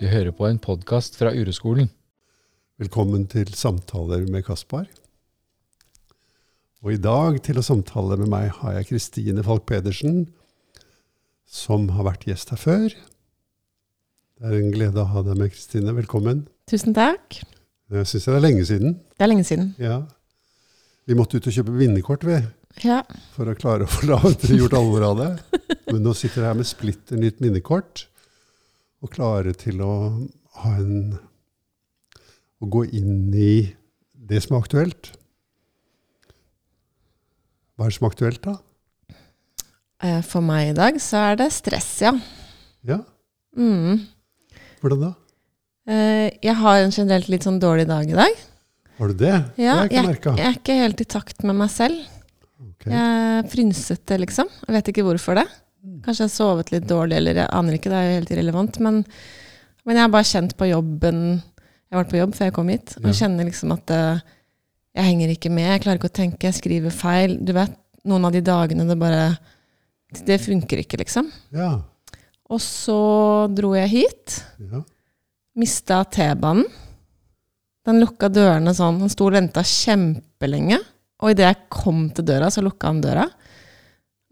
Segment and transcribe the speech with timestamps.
[0.00, 1.88] Du hører på en podkast fra Ureskolen.
[2.80, 4.86] Velkommen til samtaler med Kaspar.
[6.84, 10.26] Og i dag til å samtale med meg har jeg Kristine Falk Pedersen,
[11.48, 12.88] som har vært gjest her før.
[14.36, 15.94] Det er en glede å ha deg med, Kristine.
[15.96, 16.44] Velkommen.
[16.68, 17.38] Tusen takk.
[17.94, 18.98] Jeg syns det er lenge siden.
[19.16, 19.70] Det er lenge siden.
[19.80, 20.02] Ja.
[21.06, 22.50] Vi måtte ut og kjøpe minnekort ved,
[22.82, 23.00] Ja.
[23.32, 24.04] for å klare å få
[24.52, 25.30] gjort alvor av det.
[25.86, 28.04] Men nå sitter jeg her med splitter nytt minnekort
[29.06, 29.92] og klare til å
[30.62, 31.18] ha en
[32.56, 33.68] Å gå inn i
[34.26, 35.10] det som er aktuelt.
[37.76, 38.54] Hva er det som er aktuelt, da?
[40.02, 42.14] Eh, For meg i dag så er det stress, ja.
[42.86, 43.02] Ja,
[43.56, 44.02] Mm.
[44.82, 45.10] Hvordan da?
[45.88, 48.34] Eh, Jeg har en generelt litt sånn dårlig dag i dag.
[48.98, 49.32] Har du det?
[49.56, 51.96] Ja, det jeg jeg er ikke helt i takt med meg selv.
[52.60, 52.92] Okay.
[52.92, 54.48] Jeg er frynsete, liksom.
[54.66, 55.46] Jeg vet ikke hvorfor det.
[56.04, 58.78] Kanskje jeg har sovet litt dårlig, eller jeg aner ikke, det er jo helt irrelevant.
[58.82, 59.02] Men,
[59.86, 62.68] men jeg har bare kjent på jobben Jeg har vært på jobb før jeg kom
[62.72, 63.12] hit, og Ja.
[63.20, 64.20] kjenner liksom at eh,
[64.96, 65.68] jeg henger ikke med.
[65.70, 67.36] Jeg klarer ikke å tenke, jeg skriver feil.
[67.46, 69.38] Du vet, noen av de dagene det bare
[70.26, 71.30] Det funker ikke, liksom.
[71.52, 71.82] Ja.
[72.50, 72.98] Og så
[73.54, 74.40] dro jeg hit.
[74.58, 74.82] ja.
[75.56, 76.64] Mista T-banen.
[77.86, 78.98] Den lukka dørene sånn.
[79.00, 80.78] Han sto og venta kjempelenge.
[81.22, 83.24] Og idet jeg kom til døra, så lukka han døra.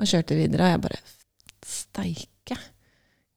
[0.00, 0.66] Og kjørte videre.
[0.66, 0.98] Og jeg bare
[1.64, 2.58] Steike.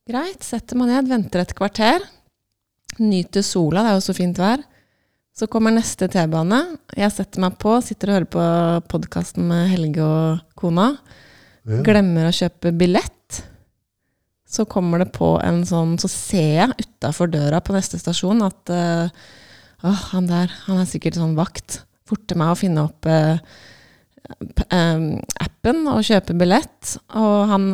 [0.07, 0.43] Greit.
[0.45, 2.03] Setter meg ned, venter et kvarter.
[2.97, 4.63] Nyter sola, det er jo så fint vær.
[5.37, 6.61] Så kommer neste T-bane.
[6.97, 8.45] Jeg setter meg på, sitter og hører på
[8.95, 10.95] podkasten med Helge og kona.
[11.67, 11.83] ja.
[11.85, 13.41] Glemmer å kjøpe billett.
[14.47, 18.71] Så kommer det på en sånn Så ser jeg utafor døra på neste stasjon at
[19.83, 21.81] Åh, han der, han er sikkert sånn vakt.
[22.07, 23.37] Forter meg å finne opp uh,
[25.43, 26.95] appen og kjøpe billett.
[27.13, 27.67] Og han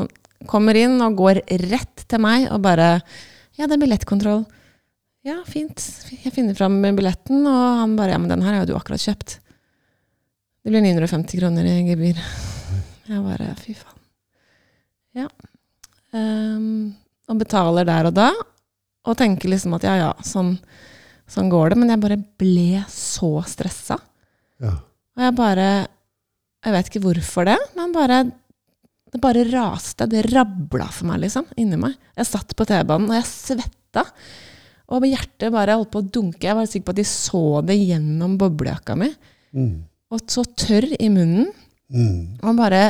[0.50, 2.98] kommer inn og går rett til meg og bare
[3.58, 4.46] Ja, det er billettkontroll.
[5.24, 5.80] Ja, fint.
[6.12, 9.04] Jeg finner fram billetten, og han bare Ja, men den her har jo du akkurat
[9.04, 9.38] kjøpt.
[10.64, 12.20] Det blir 950 kroner i gebyr.
[13.12, 14.00] Jeg bare Fy faen.
[15.14, 15.28] Ja.
[16.14, 16.94] Um,
[17.30, 18.30] og betaler der og da,
[19.04, 20.56] og tenker liksom at ja, ja, sånn,
[21.30, 21.80] sånn går det.
[21.82, 24.00] Men jeg bare ble så stressa.
[24.64, 24.78] ja.
[25.14, 25.66] Og jeg bare
[26.66, 28.24] Jeg vet ikke hvorfor det, men bare
[29.14, 30.08] det bare raste.
[30.10, 31.96] Det rabla for meg, liksom, inni meg.
[32.18, 34.04] Jeg satt på T-banen, og jeg svetta.
[34.94, 36.44] Og hjertet bare holdt på å dunke.
[36.50, 39.10] Jeg var sikker på at de så det gjennom boblejakka mi.
[39.56, 39.76] Mm.
[40.14, 41.48] Og så tørr i munnen.
[41.94, 42.40] Mm.
[42.44, 42.84] Og bare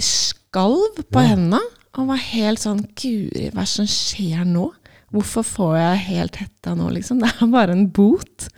[0.00, 1.34] skalv på Ja.
[1.34, 1.60] hendene.
[1.96, 4.66] Og var helt sånn Guri, hva er det som skjer nå?
[5.12, 7.20] Hvorfor får jeg helt hetta nå, liksom?
[7.22, 8.48] Det er bare en bot.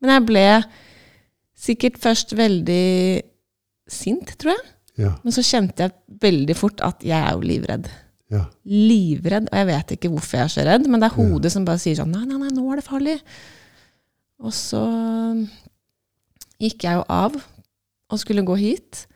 [0.00, 0.64] Men jeg ble
[1.58, 3.22] sikkert først veldig
[3.88, 4.64] sint, tror jeg.
[5.00, 5.14] Ja.
[5.24, 7.88] Men så kjente jeg veldig fort at jeg er jo livredd.
[8.32, 8.44] Ja.
[8.68, 9.48] Livredd.
[9.52, 11.28] Og jeg vet ikke hvorfor jeg er så redd, men det er Ja.
[11.28, 13.18] hodet som bare sier sånn Nei, nei, nei, nå er det farlig.
[14.42, 14.82] Og så
[16.60, 17.36] gikk jeg jo av
[18.12, 19.06] og skulle gå hit.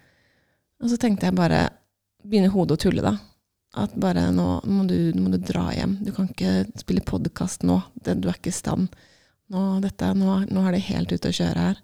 [0.82, 1.69] Og så tenkte jeg bare
[2.26, 3.12] Begynner hodet å tulle, da.
[3.78, 5.93] At bare nå, nå, må du, nå må du dra hjem.
[6.03, 7.76] Du kan ikke spille podkast nå.
[8.03, 8.88] Det, du er ikke i stand.
[9.54, 11.78] Nå, dette, nå, nå er det helt ute å kjøre her.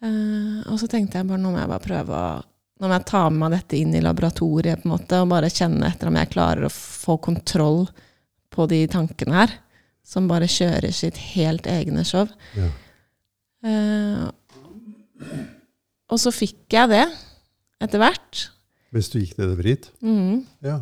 [0.00, 2.40] Eh, og så tenkte jeg bare nå må jeg bare prøve å
[2.80, 5.52] Nå må jeg ta med meg dette inn i laboratoriet på en måte, og bare
[5.52, 7.82] kjenne etter om jeg klarer å få kontroll
[8.50, 9.58] på de tankene her.
[10.10, 12.30] Som bare kjører sitt helt egne show.
[12.56, 12.70] Ja.
[13.60, 14.30] Uh,
[16.10, 17.04] og så fikk jeg det
[17.84, 18.46] etter hvert.
[18.90, 19.90] Hvis du gikk nedover hit?
[20.02, 20.40] Mm.
[20.64, 20.80] Ja.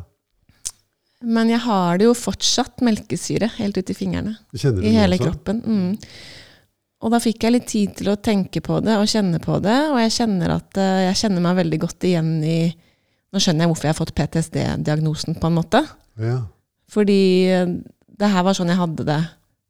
[1.26, 4.36] Men jeg har det jo fortsatt melkesyre helt ut i fingrene.
[4.54, 5.26] I hele også?
[5.26, 5.62] kroppen.
[5.66, 5.96] Mm.
[6.98, 9.76] Og da fikk jeg litt tid til å tenke på det og kjenne på det.
[9.92, 12.58] Og jeg kjenner at eh, jeg kjenner meg veldig godt igjen i
[13.28, 15.82] Nå skjønner jeg hvorfor jeg har fått PTSD-diagnosen, på en måte.
[16.16, 16.38] Ja.
[16.88, 17.18] Fordi
[17.52, 17.74] eh,
[18.18, 19.18] det her var sånn jeg hadde det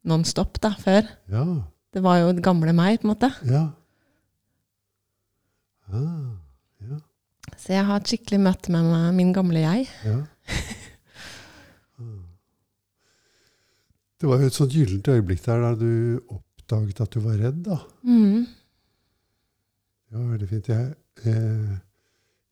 [0.07, 1.09] non stop da, før.
[1.27, 1.43] Ja.
[1.91, 3.29] Det var jo det gamle meg, på en måte.
[3.49, 3.65] Ja.
[5.91, 6.39] Ah,
[6.87, 7.01] ja.
[7.59, 9.89] Så jeg har et skikkelig møte med meg, min gamle jeg.
[10.07, 10.21] Ja.
[11.99, 12.23] Ah.
[14.19, 15.91] Det var jo et sånt gyllent øyeblikk der der du
[16.69, 17.79] oppdaget at du var redd, da.
[18.05, 18.45] Mm.
[20.09, 20.69] Det var veldig fint.
[20.69, 20.93] Jeg,
[21.25, 21.77] eh,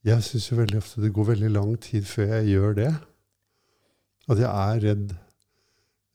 [0.08, 2.94] jeg syns jo veldig ofte det går veldig lang tid før jeg gjør det.
[4.28, 5.16] At jeg er redd.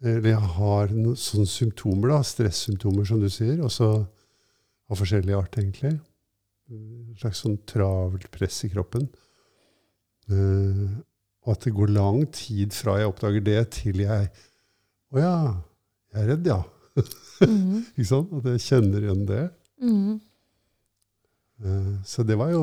[0.02, 3.92] Eller jeg har noen sånne symptomer, da, stressymptomer, som du sier, også
[4.90, 5.94] av forskjellig art, egentlig.
[6.72, 9.06] En slags sånn travelt press i kroppen.
[10.26, 10.88] Eh,
[11.42, 14.28] og at det går lang tid fra jeg oppdager det, til jeg
[15.12, 15.36] Å ja,
[16.14, 16.60] jeg er redd, ja.
[17.48, 17.84] Mm.
[17.96, 18.32] Ikke sant?
[18.38, 19.42] At jeg kjenner igjen det.
[19.82, 20.20] Mm.
[22.08, 22.62] Så det var jo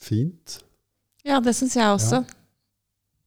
[0.00, 0.58] fint.
[1.26, 2.22] Ja, det syns jeg også.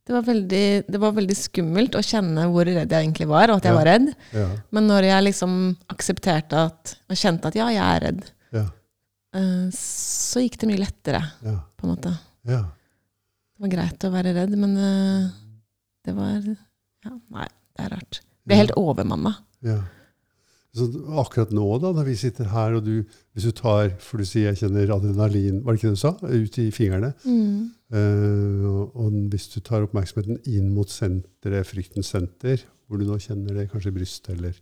[0.04, 3.62] Det var, veldig, det var veldig skummelt å kjenne hvor redd jeg egentlig var, og
[3.62, 3.77] at jeg Ja.
[3.77, 4.10] var redd.
[4.36, 4.48] Ja.
[4.75, 5.54] Men når jeg liksom
[5.94, 8.65] aksepterte at, og kjente at ja, jeg er redd, Ja.
[9.39, 11.56] eh, så gikk det mye lettere, Ja.
[11.77, 12.19] på en måte.
[12.44, 12.63] ja.
[13.56, 15.30] Det var greit å være redd, men eh,
[16.04, 16.42] det var
[17.06, 18.19] ja, Nei, det er rart.
[18.45, 19.38] Ble helt overmanna.
[19.63, 19.80] ja.
[20.73, 20.87] Så
[21.21, 23.03] akkurat nå, da, når vi sitter her, og du,
[23.33, 26.13] hvis du tar For du sier jeg kjenner adrenalin, var det ikke det du sa?
[26.17, 27.11] Ut i fingrene.
[27.29, 27.59] Mm.
[27.93, 33.19] Uh, og, og hvis du tar oppmerksomheten inn mot senteret, fryktens senter, hvor du nå
[33.21, 34.57] kjenner det kanskje i brystet eller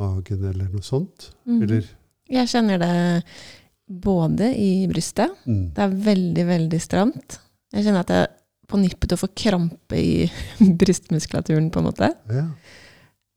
[0.00, 1.60] magen eller noe sånt, mm.
[1.60, 1.94] eller
[2.30, 2.96] Jeg kjenner det
[3.90, 5.32] både i brystet.
[5.44, 5.64] mm.
[5.76, 7.40] Det er veldig, veldig stramt.
[7.74, 8.36] Jeg kjenner at jeg er
[8.70, 10.28] på nippet til å få krampe i
[10.80, 12.14] brystmuskulaturen, på en måte.
[12.30, 12.46] Ja.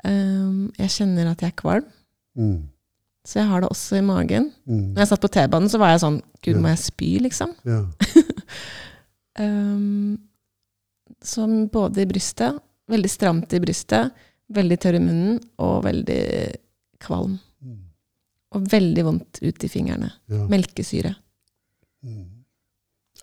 [0.03, 1.85] Um, jeg kjenner at jeg er kvalm,
[2.35, 2.63] Mm.
[3.25, 4.51] så jeg har det også i magen.
[4.67, 4.93] Mm.
[4.93, 7.53] Når jeg satt på T-banen, så var jeg sånn Gud, må jeg spy, liksom?
[7.63, 7.83] Ja.
[9.39, 10.17] Um,
[11.25, 12.59] så både i brystet,
[12.91, 14.11] veldig stramt i brystet,
[14.53, 16.19] veldig tørr i munnen og veldig
[17.01, 17.39] kvalm.
[17.63, 17.79] Mm.
[18.53, 20.11] Og veldig vondt ut i fingrene.
[20.29, 20.43] ja.
[20.51, 21.15] Melkesyre.
[22.05, 22.43] Mm.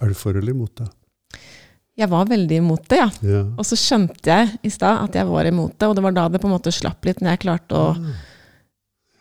[0.01, 0.89] Er du for eller imot det?
[1.99, 3.09] Jeg var veldig imot det, ja.
[3.23, 3.41] Ja.
[3.59, 6.29] Og så skjønte jeg i stad at jeg var imot det, og det var da
[6.29, 8.13] det på en måte slapp litt, når jeg klarte å Ah.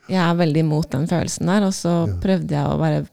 [0.10, 2.14] Jeg er veldig imot den følelsen der, og så Ja.
[2.24, 3.08] prøvde jeg å bare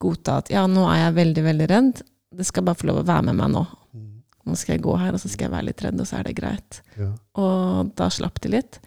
[0.00, 2.02] godta at ja, nå er jeg veldig, veldig redd.
[2.34, 3.66] Det skal bare få lov å være med meg nå.
[3.94, 4.22] Mm.
[4.46, 6.22] Nå skal jeg gå her, og så skal jeg være litt redd, og så er
[6.24, 6.80] det greit.
[6.98, 7.12] Ja.
[7.36, 8.78] Og da slapp det litt.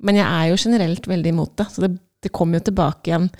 [0.00, 3.30] Men jeg er jo generelt veldig imot det, så det, det kommer jo tilbake igjen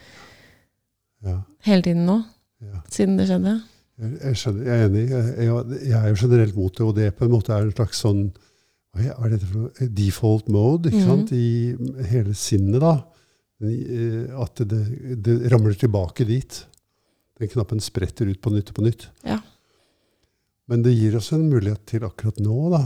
[1.24, 1.40] Ja.
[1.64, 2.24] hele tiden nå,
[2.62, 2.80] Ja.
[2.88, 3.62] siden det skjedde.
[4.00, 5.02] Jeg, skjønner, jeg er enig.
[5.10, 8.00] Jeg, jeg, er jo generelt mot det, og det på en måte er en slags
[8.02, 8.24] sånn
[8.94, 9.88] hva er dette for noe?
[9.90, 11.08] Default mode ikke Mhm.
[11.10, 11.32] sant?
[11.34, 12.80] i hele sinnet.
[12.82, 12.92] da.
[13.62, 14.80] Eh, At det,
[15.22, 16.66] det ramler tilbake dit.
[17.38, 19.08] Den knappen spretter ut på nytt og på nytt.
[19.26, 19.40] Ja.
[20.68, 22.82] Men det gir oss en mulighet til akkurat nå, da.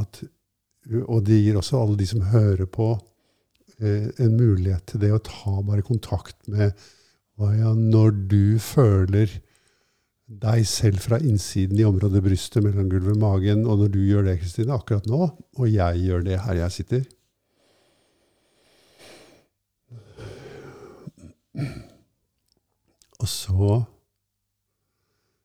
[0.00, 0.22] At,
[1.08, 2.90] og det gir også alle de som hører på,
[3.80, 6.72] eh, en mulighet til det å ta bare kontakt med
[7.38, 9.28] hva ja, når du føler
[10.24, 14.22] deg selv fra innsiden i området brystet, mellom gulvet og magen, og når du gjør
[14.28, 17.04] det, Kristine, akkurat nå, og jeg gjør det her jeg sitter
[23.22, 23.82] Og så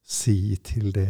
[0.03, 1.07] si til det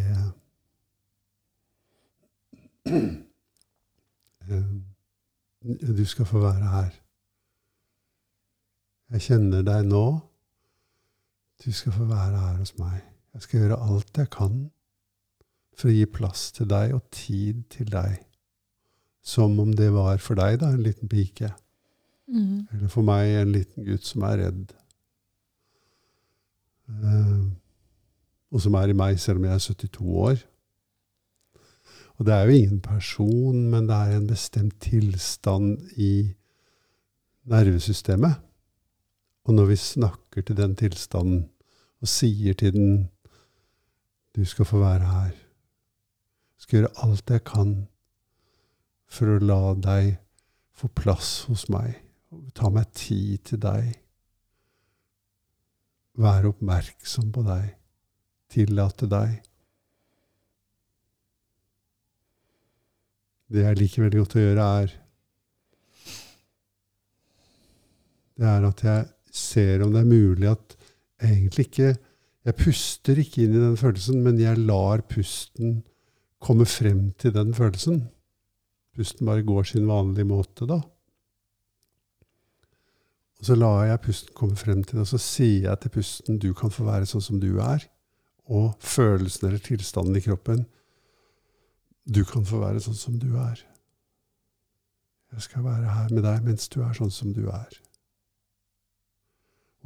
[2.85, 4.63] eh,
[5.97, 6.91] Du skal få være her.
[9.11, 10.19] Jeg kjenner deg nå.
[11.65, 13.18] Du skal få være her hos meg.
[13.33, 14.57] Jeg skal gjøre alt jeg kan
[15.77, 18.19] for å gi plass til deg og tid til deg.
[19.23, 21.51] Som om det var for deg, da, en liten pike.
[22.29, 22.67] Mm.
[22.73, 24.73] Eller for meg, en liten gutt som er redd.
[26.89, 27.43] Eh,
[28.49, 30.43] og som er i meg, selv om jeg er 72 år.
[32.19, 36.33] Og det er jo ingen person, men det er en bestemt tilstand i
[37.49, 38.41] nervesystemet.
[39.47, 41.45] Og når vi snakker til den tilstanden
[42.01, 42.91] og sier til den
[44.35, 45.31] Du skal få være her.
[45.33, 47.73] Jeg skal gjøre alt jeg kan
[49.09, 50.17] for å la deg
[50.77, 51.97] få plass hos meg.
[52.53, 53.91] Ta meg tid til deg.
[56.19, 57.71] Være oppmerksom på deg.
[58.53, 59.39] Tillate deg.
[63.49, 64.97] Det jeg liker veldig godt å gjøre, er
[68.39, 70.75] Det er at jeg ser om det er mulig at
[71.19, 71.89] egentlig ikke
[72.49, 75.83] Jeg puster ikke inn i den følelsen, men jeg lar pusten
[76.41, 78.07] komme frem til den følelsen.
[78.97, 80.79] Pusten bare går sin vanlige måte, da.
[83.39, 86.39] Og så lar jeg pusten komme frem til det, og så sier jeg til pusten
[86.41, 87.85] du kan få være sånn som du er.
[88.49, 90.65] Og følelsen eller tilstanden i kroppen
[92.09, 93.61] du kan få være sånn som du er.
[95.35, 97.77] Jeg skal være her med deg mens du er sånn som du er.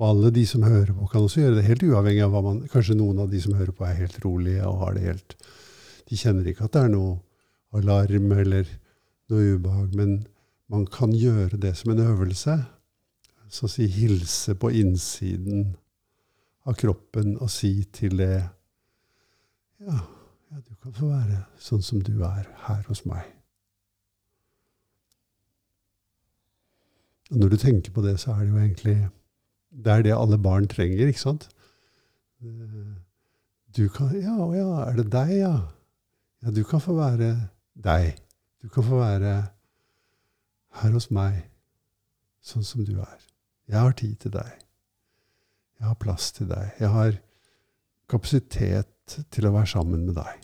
[0.02, 2.64] Og alle de som hører på, kan også gjøre det helt uavhengig av hva man
[2.72, 5.36] Kanskje noen av de som hører på, er helt rolige og har det helt
[6.10, 7.20] De kjenner ikke at det er noe
[7.74, 8.68] alarm eller
[9.32, 10.18] noe ubehag, men
[10.70, 12.58] man kan gjøre det som en øvelse.
[13.50, 15.72] Så å si hilse på innsiden
[16.66, 18.36] av kroppen og si til det
[19.84, 19.98] Ja,
[20.54, 23.26] ja, du kan få være sånn som du er her hos meg.
[27.32, 28.98] Og når du tenker på det, så er det jo egentlig
[29.74, 31.48] Det er det alle barn trenger, ikke sant?
[33.74, 35.56] Du kan Ja, å ja, er det deg, ja?
[36.44, 37.32] Ja, du kan få være
[37.74, 38.20] deg.
[38.62, 39.34] Du kan få være
[40.82, 41.40] her hos meg,
[42.44, 43.20] sånn som du er.
[43.72, 44.52] Jeg har tid til deg.
[45.80, 46.74] Jeg har plass til deg.
[46.80, 47.18] Jeg har
[48.12, 50.43] kapasitet til å være sammen med deg.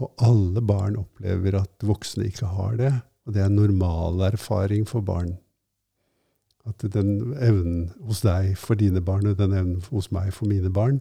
[0.00, 2.92] Og alle barn opplever at voksne ikke har det.
[3.26, 5.36] Og det er normal erfaring for barn.
[6.66, 10.70] At den evnen hos deg for dine barn, og den evnen hos meg for mine
[10.70, 11.00] barn,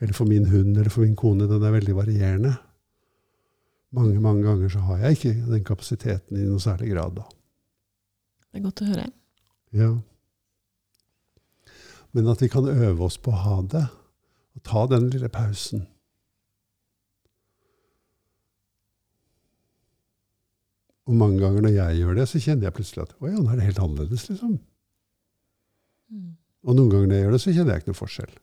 [0.00, 2.56] eller for min hund eller for min kone, den er veldig varierende.
[3.96, 7.16] Mange mange ganger så har jeg ikke den kapasiteten i noe særlig grad.
[7.16, 7.24] da.
[8.50, 9.06] Det er godt å høre.
[9.76, 9.90] Ja.
[12.16, 13.84] Men at vi kan øve oss på å ha det,
[14.56, 15.86] og ta den lille pausen.
[21.06, 23.52] Og mange ganger når jeg gjør det, så kjenner jeg plutselig at å ja, nå
[23.52, 24.56] er det helt annerledes, liksom.
[26.10, 26.34] Mm.
[26.66, 28.34] Og noen ganger når jeg gjør det, så kjenner jeg ikke noe forskjell.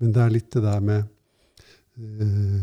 [0.00, 1.08] Men det er litt det der med
[2.00, 2.60] uh,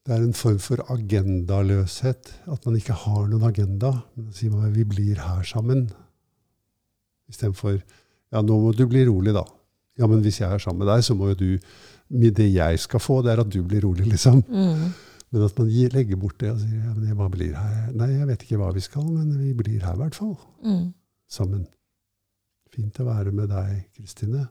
[0.00, 2.32] Det er en form for agendaløshet.
[2.50, 3.92] At man ikke har noen agenda.
[4.16, 5.90] Men da sier man vi blir her sammen.
[7.30, 9.44] Istedenfor ja, nå må du bli rolig, da.
[9.98, 11.50] Ja, men hvis jeg er sammen med deg, så må jo du
[12.10, 14.42] Det jeg skal få, det er at du blir rolig, liksom.
[14.50, 14.88] Mm.
[15.30, 17.92] Men at man gir, legger bort det og sier ja, men jeg bare blir her.
[17.94, 20.34] Nei, jeg vet ikke hva vi skal, men vi blir her i hvert fall.
[20.66, 20.88] Mm.
[21.30, 21.68] Sammen.
[22.74, 24.48] Fint å være med deg, Kristine.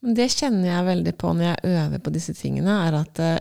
[0.00, 3.36] Men det kjenner jeg veldig på når jeg øver på disse tingene, er at uh,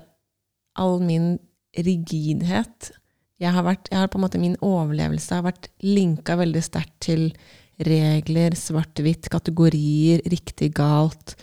[0.83, 1.37] all min
[1.77, 2.91] rigidhet
[3.37, 6.95] jeg har, vært, jeg har på en måte Min overlevelse har vært linka veldig sterkt
[7.05, 7.27] til
[7.85, 11.35] regler, svart-hvitt, kategorier, riktig, galt.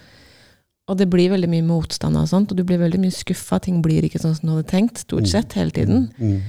[0.88, 3.56] Og det blir veldig mye motstand og sånt, og du blir veldig mye skuffa.
[3.64, 6.10] Ting blir ikke sånn som du hadde tenkt, stort sett, hele tiden.
[6.18, 6.42] Mm.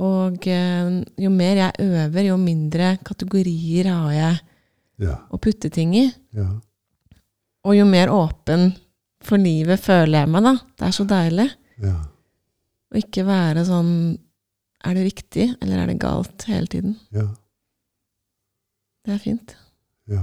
[0.00, 0.90] Og eh,
[1.24, 4.40] jo mer jeg øver, jo mindre kategorier har jeg
[5.00, 5.14] Ja.
[5.32, 6.10] å putte ting i.
[6.36, 6.60] ja.
[7.64, 8.74] Og jo mer åpen
[9.20, 10.52] for livet føler jeg meg, da.
[10.78, 11.50] Det er så deilig.
[11.80, 11.96] Ja.
[12.92, 14.18] Å ikke være sånn
[14.82, 16.94] Er det riktig, eller er det galt, hele tiden?
[17.12, 17.26] Ja.
[19.04, 19.54] Det er fint.
[20.08, 20.22] Ja.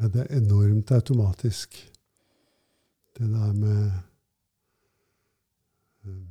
[0.00, 1.76] Ja, det er enormt automatisk.
[3.18, 3.90] Det der med
[6.08, 6.26] um,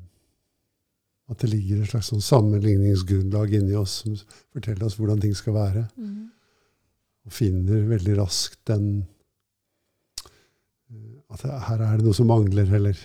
[1.29, 4.15] At det ligger et slags sånn sammenligningsgrunnlag inni oss som
[4.55, 5.85] forteller oss hvordan ting skal være.
[7.27, 8.89] Og finner veldig raskt den
[10.89, 12.97] uh, At her er det noe som mangler, eller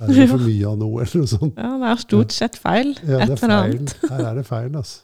[0.00, 1.60] her er det for mye av noe, eller noe sånt.
[1.60, 2.94] Ja, det er stort sett feil.
[3.04, 3.94] Ja, det Et er feil.
[4.08, 5.02] Her er det feil, altså.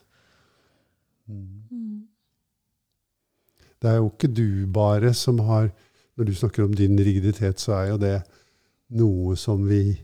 [1.29, 1.66] Mm.
[3.83, 5.71] Det er jo ikke du bare som har
[6.17, 8.23] Når du snakker om din rigiditet, så er jo det
[8.97, 9.99] noe som vi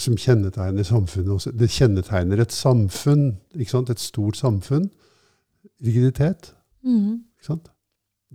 [0.00, 1.52] som kjennetegner samfunnet også.
[1.52, 3.90] Det kjennetegner et samfunn, ikke sant?
[3.92, 4.86] et stort samfunn.
[5.84, 6.54] Rigiditet.
[6.80, 7.20] Mm.
[7.36, 7.68] Ikke sant?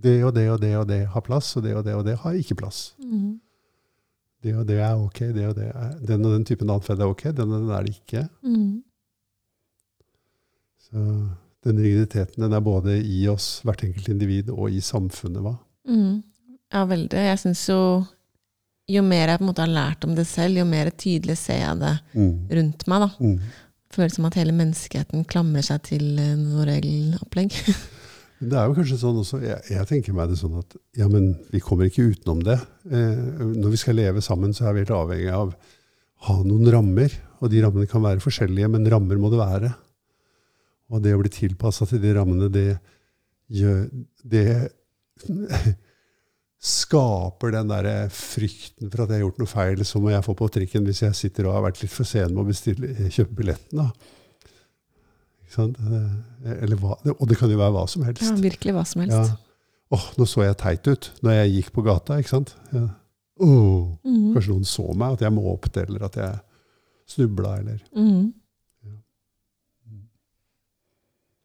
[0.00, 2.16] Det og det og det og det har plass, og det og det og det
[2.22, 2.94] har ikke plass.
[3.02, 3.40] Mm.
[4.42, 7.10] Det og det er ok, det og det er, den og den typen atferd er
[7.10, 8.28] ok, den og den er det ikke.
[8.42, 8.82] Mm.
[10.80, 11.02] Så
[11.66, 15.42] den rigiditeten den er både i oss, hvert enkelt individ, og i samfunnet.
[15.44, 15.56] hva?
[15.88, 16.22] Mm.
[16.72, 17.26] Ja, veldig.
[17.30, 17.80] Jeg syns jo
[18.90, 21.60] Jo mer jeg på en måte har lært om det selv, jo mer tydelig ser
[21.60, 21.92] jeg det
[22.58, 23.04] rundt meg.
[23.04, 23.10] da.
[23.22, 23.36] Mm.
[23.94, 27.54] Føles som at hele menneskeheten klamrer seg til eh, noe regelopplegg.
[28.40, 31.34] Det er jo kanskje sånn også, jeg, jeg tenker meg det sånn at ja, men
[31.52, 32.56] vi kommer ikke utenom det.
[32.88, 33.18] Eh,
[33.52, 37.12] når vi skal leve sammen, så er vi helt avhengig av å ha noen rammer.
[37.44, 39.74] Og de rammene kan være forskjellige, men rammer må det være.
[40.90, 42.78] Og det å bli tilpassa til de rammene, det
[43.50, 43.88] gjør
[44.24, 44.44] Det
[46.60, 50.34] skaper den der frykten for at jeg har gjort noe feil, så må jeg få
[50.36, 53.36] på trikken hvis jeg sitter og har vært litt for sen med å bestille, kjøpe
[53.38, 53.80] billetten.
[53.80, 53.86] da.
[55.44, 55.78] Ikke sant?
[55.80, 58.22] Eh, Eller hva, og det kan jo være hva som helst.
[58.22, 59.06] Ja, virkelig hva som Ja.
[59.22, 59.32] helst.
[59.92, 62.54] Åh, nå så jeg teit ut når jeg gikk på gata, ikke sant?
[62.72, 62.88] Ja.
[63.40, 64.34] Oh, Mm.
[64.34, 66.40] kanskje noen så meg, at jeg måpte, eller at jeg
[67.08, 68.32] snubla, eller Mm.
[68.84, 68.92] Ja.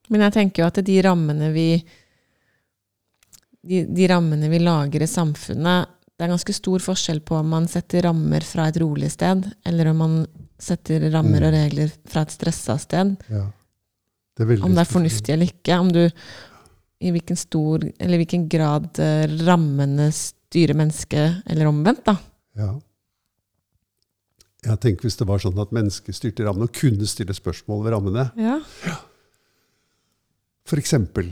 [0.10, 1.68] Men jeg tenker jo at de rammene vi
[3.66, 7.66] de, de rammene vi lager i samfunnet Det er ganske stor forskjell på om man
[7.68, 10.14] setter rammer fra et rolig sted, eller om man
[10.62, 11.48] setter rammer Mm.
[11.50, 13.16] og regler fra et stressa sted.
[13.30, 13.48] ja.
[14.38, 15.80] Det Om det er fornuftig eller ikke.
[15.80, 16.10] Om du
[17.02, 22.18] i hvilken stor, eller hvilken grad eh, rammene styrer mennesket, eller omvendt, da.
[22.56, 22.74] Ja.
[24.66, 27.94] Jeg tenker hvis det var sånn at mennesket styrte rammene og kunne stille spørsmål ved
[27.96, 28.26] rammene.
[28.40, 28.58] Ja.
[28.88, 28.96] Ja.
[30.66, 31.30] For eksempel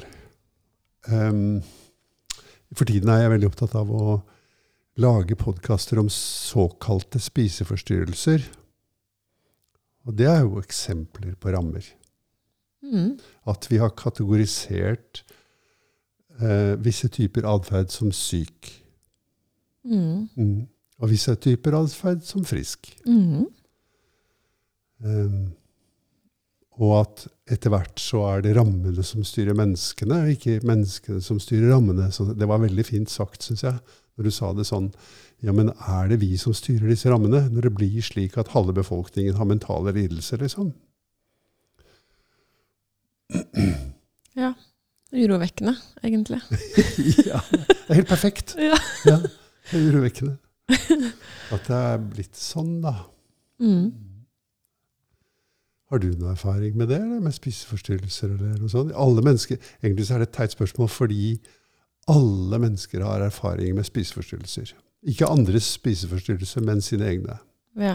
[1.09, 1.61] um,
[2.73, 4.19] For tiden er jeg veldig opptatt av å
[5.01, 8.43] lage podkaster om såkalte spiseforstyrrelser.
[10.05, 11.87] Og det er jo eksempler på rammer.
[12.85, 13.15] Mm.
[13.49, 15.23] At vi har kategorisert
[16.37, 18.69] eh, visse typer atferd som syk.
[19.81, 20.29] Mm.
[20.37, 20.59] Mm.
[21.01, 22.91] Og visse typer atferd som frisk.
[25.01, 25.49] Um,
[26.81, 31.73] og at etter hvert så er det rammene som styrer menneskene, ikke menneskene som styrer
[31.75, 32.07] rammene.
[32.15, 33.77] Så det var veldig fint sagt, syns jeg,
[34.17, 34.89] når du sa det sånn.
[35.43, 38.73] Ja, men er det vi som styrer disse rammene, når det blir slik at halve
[38.77, 40.73] befolkningen har mentale lidelser, liksom?
[44.33, 44.55] Ja.
[45.13, 46.39] Urovekkende, egentlig.
[47.29, 48.55] ja, det er helt perfekt.
[48.71, 48.79] Ja.
[49.05, 50.39] Ja, det er urovekkende.
[51.53, 52.95] At det er blitt sånn, da.
[53.61, 53.91] Mm.
[55.93, 58.31] Har du noe erfaring med det, eller med spiseforstyrrelser?
[58.33, 58.93] eller noe sånt?
[58.97, 61.35] Alle mennesker, Egentlig så er det et teit spørsmål, fordi
[62.09, 64.73] alle mennesker har erfaring med spiseforstyrrelser.
[65.05, 67.37] Ikke andres spiseforstyrrelser, men sine egne.
[67.77, 67.93] Ja.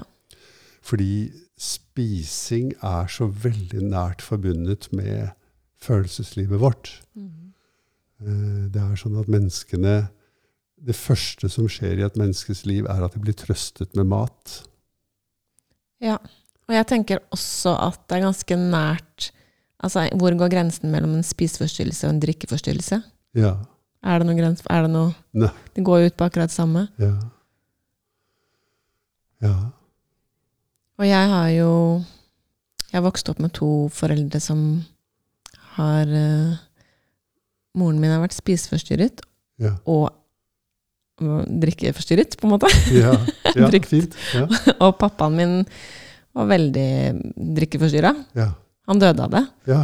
[0.80, 5.32] Fordi spising er så veldig nært forbundet med
[5.82, 6.92] følelseslivet vårt.
[7.18, 10.08] Eh, Det er sånn at menneskene
[10.78, 14.62] Det første som skjer i et menneskes liv, er at de blir trøstet med mat.
[16.00, 16.18] ja.
[16.68, 19.30] Og jeg tenker også at det er ganske nært
[19.78, 22.96] Altså, hvor går grensen mellom en spiseforstyrrelse og en drikkeforstyrrelse?
[23.38, 23.52] Ja.
[24.02, 25.50] Er det noen grense Er det noe Nei.
[25.76, 26.88] Det går jo ut på akkurat det samme.
[26.98, 27.12] Ja.
[29.44, 29.54] Ja.
[30.98, 31.70] Og jeg har jo
[32.88, 34.64] Jeg har vokst opp med to foreldre som
[35.78, 36.58] har uh,
[37.78, 39.22] Moren min har vært spiseforstyrret
[39.62, 39.76] Ja.
[39.86, 40.10] og
[41.18, 42.68] drikkeforstyrret, på en måte.
[42.94, 43.10] Ja.
[43.58, 43.70] ja.
[43.82, 44.14] Fint.
[44.34, 44.44] Ja.
[44.84, 45.54] Og pappaen min
[46.38, 46.88] var veldig
[47.58, 48.12] drikkeforstyrra.
[48.38, 48.52] Ja.
[48.88, 49.44] Han døde av det.
[49.70, 49.82] ja.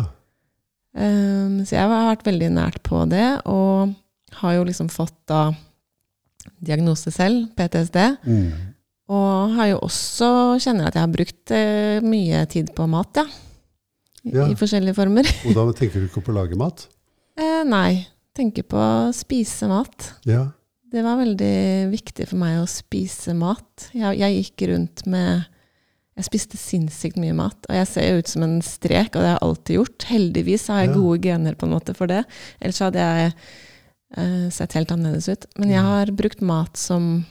[0.94, 3.90] Um, så jeg har vært veldig nært på det, og
[4.38, 5.48] har jo liksom fått da
[6.62, 7.98] diagnose selv, PTSD.
[8.22, 8.52] Mm.
[9.10, 10.28] Og har jo også
[10.62, 13.26] kjenner at jeg har brukt uh, mye tid på mat, ja.
[14.24, 14.46] I, Ja.
[14.48, 15.26] I forskjellige former.
[15.50, 16.86] Og da tenker du ikke på å lage mat?
[17.34, 18.04] Eh, nei.
[18.38, 20.12] Tenker på å spise mat.
[20.22, 20.44] Ja.
[20.94, 23.88] Det var veldig viktig for meg å spise mat.
[23.90, 25.42] Jeg, jeg gikk rundt med
[26.16, 27.56] Jeg spiste sinnssykt mye mat.
[27.68, 30.04] Og jeg ser jo ut som en strek, og det har jeg alltid gjort.
[30.06, 30.94] Heldigvis har jeg Ja.
[30.94, 32.24] gode gener på en måte for det.
[32.60, 33.32] Ellers hadde jeg
[34.16, 35.46] uh, sett helt annerledes ut.
[35.58, 35.86] Men jeg Mm.
[35.90, 37.26] har brukt mat som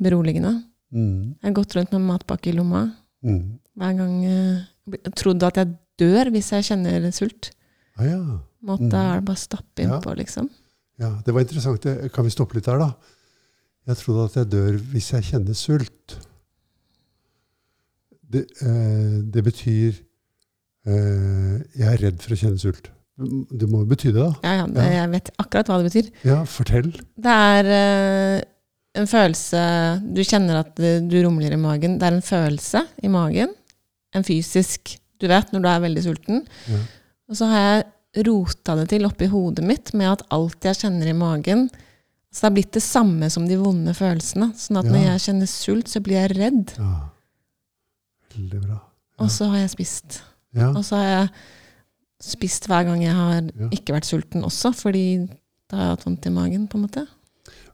[0.00, 0.64] beroligende.
[0.92, 1.36] Mm.
[1.40, 2.92] Jeg har gått rundt med matpakke i lomma
[3.24, 3.58] Mm.
[3.78, 4.24] hver gang.
[4.26, 7.50] Uh, trodd at jeg dør hvis jeg kjenner sult.
[7.98, 8.40] Ah, ja.
[8.62, 8.94] Måtte Mm.
[8.94, 9.88] er det bare stappe Ja.
[10.00, 10.50] innpå, liksom.
[10.98, 11.18] ja.
[11.24, 12.12] Det var interessant.
[12.12, 12.94] Kan vi stoppe litt der, da?
[13.86, 16.25] Jeg trodde at jeg dør hvis jeg kjenner sult.
[18.26, 19.94] Det, eh, det betyr
[20.86, 22.90] eh, Jeg er redd for å kjenne sult.
[23.16, 24.32] Det må jo bety det, da?
[24.44, 24.96] Ja, ja, det, Ja.
[25.00, 26.10] Jeg vet akkurat hva det betyr.
[26.28, 26.90] Ja, fortell.
[27.16, 28.42] Det er eh,
[29.00, 29.62] en følelse
[30.16, 31.96] Du kjenner at du rumler i magen.
[32.00, 33.54] Det er en følelse i magen.
[34.14, 36.42] En fysisk Du vet når du er veldig sulten.
[36.68, 36.82] Ja.
[37.30, 41.08] Og så har jeg rota det til oppi hodet mitt med at alt jeg kjenner
[41.10, 41.66] i magen
[42.30, 44.50] Så det har blitt det samme som de vonde følelsene.
[44.60, 46.74] Sånn at når jeg kjenner sult, så blir jeg redd.
[46.78, 46.94] ja.
[48.36, 48.78] Veldig bra.
[49.24, 50.20] Og så har jeg spist.
[50.56, 50.70] Ja.
[50.72, 51.28] Og så har jeg
[52.26, 53.68] spist hver gang jeg har Ja.
[53.72, 55.28] ikke vært sulten også, fordi
[55.70, 57.06] da har jeg hatt vondt i magen, på en måte.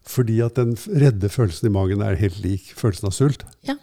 [0.02, 3.44] Fordi at den redde følelsen i magen er helt lik følelsen av sult.
[3.62, 3.76] Ja.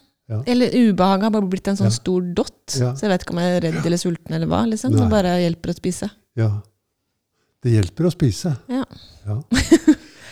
[0.45, 1.95] Eller ubehaget har bare blitt en sånn Ja.
[1.95, 2.75] stor dott.
[2.77, 2.93] Ja.
[2.93, 4.65] Så jeg vet ikke om jeg er redd eller sulten eller hva.
[4.69, 4.91] liksom.
[4.91, 4.99] Nei.
[5.01, 6.09] Det bare hjelper å spise.
[6.35, 6.61] Ja.
[7.63, 8.57] Det hjelper å spise.
[8.69, 8.83] Ja.
[9.25, 9.41] Ja.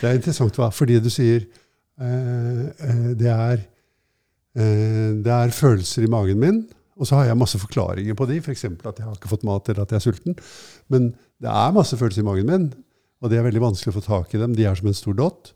[0.00, 1.46] Det er interessant hva, fordi du sier
[1.98, 3.64] eh, eh, det, er,
[4.58, 6.60] det er følelser i magen min,
[6.98, 8.64] og så har jeg masse forklaringer på de, f.eks.
[8.66, 10.38] at jeg har ikke fått mat eller at jeg er sulten.
[10.90, 12.66] Men det er masse følelser i magen min,
[13.22, 14.56] og det er veldig vanskelig å få tak i dem.
[14.58, 15.52] De er som en stor dott.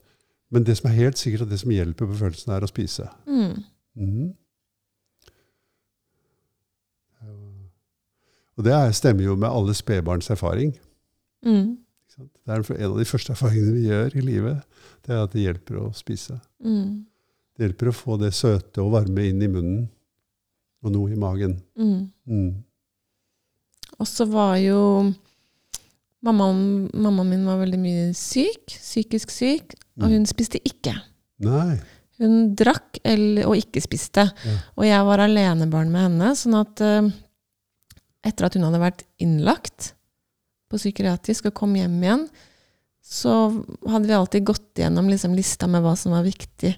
[0.52, 3.08] Men det som er helt sikkert, at det som hjelper på følelsen, er å spise.
[3.26, 3.64] Mm.
[3.96, 4.30] Mhm.
[8.60, 10.74] Og det er, stemmer jo med alle spedbarns erfaring.
[11.46, 11.78] Mm.
[12.18, 14.82] Det er en av de første erfaringene vi gjør i livet.
[15.02, 16.36] Det er at det hjelper å spise.
[16.60, 17.06] Mm.
[17.56, 19.88] Det hjelper å få det søte og varme inn i munnen,
[20.82, 21.58] og noe i magen.
[21.78, 22.06] Mm.
[22.26, 22.64] Mm.
[24.00, 24.78] Og så var jo
[26.24, 26.62] mammaen,
[26.94, 30.12] mammaen min var veldig mye syk, psykisk syk, og Mm.
[30.16, 30.94] hun spiste ikke.
[31.44, 31.78] Nei.
[32.18, 34.24] Hun drakk eller, og ikke spiste.
[34.46, 34.56] Ja.
[34.76, 37.10] Og jeg var alenebarn med henne, sånn at uh,
[38.24, 39.92] etter at hun hadde vært innlagt
[40.70, 42.28] på psykiatrisk og kom hjem igjen,
[43.02, 43.50] så
[43.90, 46.76] hadde vi alltid gått gjennom liksom, lista med hva som var viktig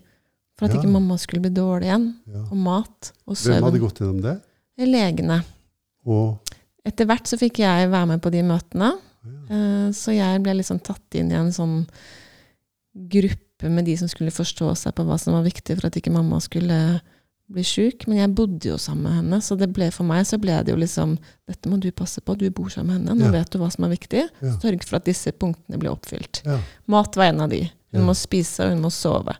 [0.65, 0.81] for at Ja.
[0.83, 2.07] ikke mamma skulle bli dårlig igjen.
[2.27, 2.43] Ja.
[2.51, 3.61] Og mat og søvn.
[3.61, 4.41] Hvem hadde gått gjennom det?
[4.79, 5.43] Legene.
[6.07, 6.41] Og
[6.85, 8.91] Etter hvert så fikk jeg være med på de møtene.
[9.25, 9.55] ja.
[9.55, 11.87] Eh, Så jeg ble liksom tatt inn i en sånn
[12.95, 16.13] gruppe med de som skulle forstå seg på hva som var viktig for at ikke
[16.13, 17.01] mamma skulle
[17.51, 18.07] bli sjuk.
[18.09, 20.73] Men jeg bodde jo sammen med henne, så det ble for meg så ble det
[20.75, 21.17] jo liksom
[21.49, 23.33] Dette må du passe på, du bor sammen med henne, nå Ja.
[23.41, 24.29] vet du hva som er viktig.
[24.43, 24.57] Ja.
[24.63, 26.43] Sørg for at disse punktene blir oppfylt.
[26.45, 26.61] Ja.
[26.87, 27.61] Mat var en av de.
[27.93, 28.07] Hun Ja.
[28.07, 29.37] må spise, og hun må sove.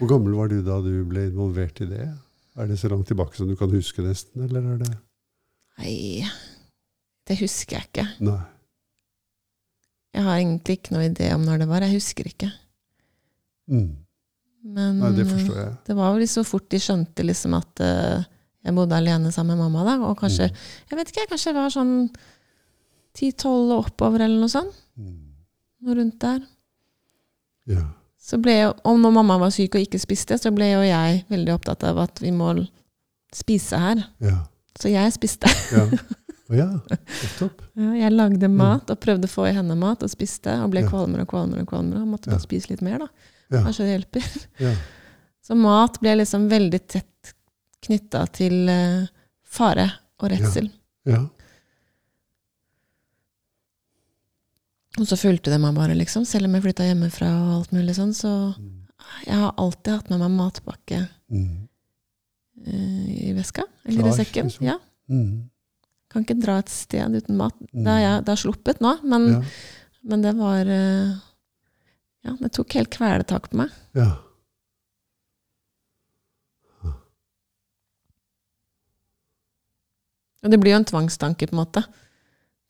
[0.00, 2.06] Hvor gammel var du da du ble involvert i det?
[2.56, 4.46] Er det så langt tilbake som du kan huske, nesten?
[4.48, 4.94] Eller er det
[5.80, 6.24] Nei,
[7.28, 8.06] det husker jeg ikke.
[8.26, 8.40] Nei.
[10.12, 11.84] Jeg har egentlig ikke noe idé om når det var.
[11.86, 12.48] Jeg husker ikke.
[13.70, 13.92] Mm.
[14.74, 15.70] Men Nei, det jeg.
[15.86, 18.24] det var vel så fort de skjønte liksom at uh,
[18.66, 19.86] jeg bodde alene sammen med mamma.
[19.88, 20.56] da, Og kanskje, Mm.
[20.90, 21.94] jeg vet ikke, kanskje jeg var sånn
[23.16, 24.74] 10-12 og oppover eller noe sånt.
[25.00, 25.32] Mm.
[25.80, 26.42] Noe rundt der.
[27.70, 27.86] Ja.
[28.20, 31.22] Så ble jeg, og når mamma var syk og ikke spiste, så ble jo jeg
[31.32, 32.50] veldig opptatt av at vi må
[33.34, 34.02] spise her.
[34.20, 34.36] Ja.
[34.80, 35.48] Så jeg spiste.
[35.72, 35.86] ja.
[36.50, 36.66] Oh, ja.
[36.90, 37.62] Nettopp.
[37.80, 40.52] Ja, jeg lagde mat og prøvde å få i henne mat, og spiste.
[40.64, 40.90] Og ble Ja.
[40.92, 41.64] kvalmere og kvalmere.
[41.64, 43.08] Og kvalmere, og måtte bare spise litt mer, da.
[43.64, 44.30] Kanskje det hjelper.
[44.66, 44.74] Ja.
[45.46, 47.32] Så mat ble liksom veldig tett
[47.82, 49.06] knytta til eh,
[49.48, 49.86] fare
[50.20, 50.68] og redsel.
[51.08, 51.24] ja.
[54.98, 56.24] Og så fulgte det meg bare, liksom.
[56.26, 58.12] Selv om jeg flytta hjemmefra og alt mulig sånn.
[58.14, 58.86] Så Mm.
[59.26, 61.68] jeg har alltid hatt med meg matpakke Mm.
[62.66, 63.62] eh, i veska.
[63.86, 64.44] Eller Klar, i sekken.
[64.46, 64.66] liksom.
[64.66, 64.78] Ja.
[65.08, 65.50] Mm.
[66.10, 67.54] Kan ikke dra et sted uten mat.
[67.72, 67.84] Mm.
[67.84, 69.42] Det har jeg det har sluppet nå, men, Ja.
[70.02, 71.14] men det var eh,
[72.24, 73.70] Ja, det tok helt kvelertak på meg.
[73.94, 74.16] ja.
[80.42, 81.82] Og det blir jo en tvangstanke, på en måte.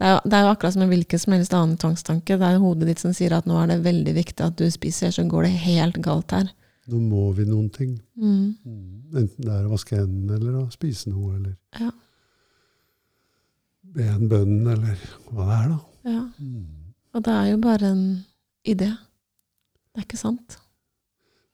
[0.01, 2.39] Det er, det er jo akkurat som en hvilken som helst annen tvangstanke.
[2.41, 5.13] Det er hodet ditt som sier at nå er det veldig viktig at du spiser,
[5.13, 6.49] så går det helt galt her.
[6.89, 7.99] Nå må vi noen ting.
[8.17, 8.55] Mm.
[8.65, 8.87] Mm.
[9.21, 11.91] Enten det er å vaske hendene eller å spise noe, eller Ja.
[13.95, 14.97] be en bønn, eller
[15.31, 15.79] hva det er, da.
[16.15, 16.25] Ja.
[16.41, 16.67] Mm.
[17.15, 18.03] Og det er jo bare en
[18.65, 18.91] idé.
[19.91, 20.57] Det er ikke sant.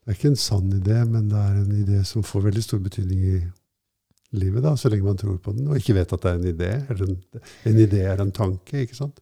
[0.05, 2.79] Det er ikke en sann idé, men det er en idé som får veldig stor
[2.85, 3.39] betydning i
[4.39, 6.51] livet, da, så lenge man tror på den, og ikke vet at det er en
[6.53, 6.73] idé.
[6.93, 7.17] Eller en,
[7.71, 9.21] en idé er en tanke, ikke sant?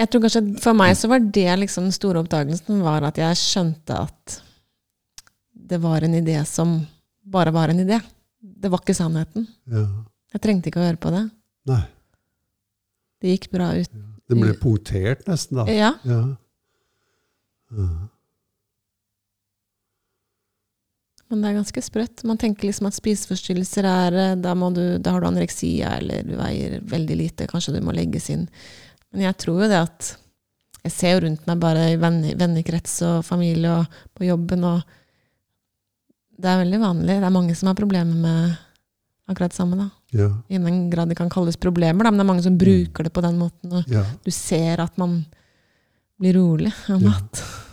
[0.00, 3.40] Jeg tror kanskje For meg så var det liksom den store oppdagelsen, var at jeg
[3.40, 4.38] skjønte at
[5.72, 6.80] det var en idé som
[7.22, 8.00] bare var en idé.
[8.40, 9.46] Det var ikke sannheten.
[9.70, 9.84] Ja.
[10.32, 11.26] Jeg trengte ikke å høre på det.
[11.70, 11.82] Nei.
[13.22, 13.92] Det gikk bra ut.
[14.28, 15.66] det ble punktert nesten, da.
[15.70, 15.92] Ja.
[16.08, 16.22] Ja.
[17.76, 17.90] ja.
[21.32, 22.22] Men det er ganske sprøtt.
[22.28, 26.26] Man tenker liksom at spiseforstyrrelser er eh, da, må du, da har du anoreksia, eller
[26.28, 28.42] du veier veldig lite, kanskje du må legges inn.
[29.12, 30.16] Men jeg tror jo det at
[30.82, 34.80] Jeg ser jo rundt meg bare i vennekrets og familie og på jobben, og
[36.42, 37.20] det er veldig vanlig.
[37.22, 38.56] Det er mange som har problemer med
[39.30, 39.78] akkurat det samme.
[39.78, 39.86] da.
[40.10, 40.26] Ja.
[40.50, 43.12] I den grad det kan kalles problemer, da, men det er mange som bruker det
[43.14, 43.72] på den måten.
[43.78, 44.02] Og Ja.
[44.24, 45.24] du ser at man
[46.20, 47.30] blir rolig av mat.
[47.38, 47.71] ja.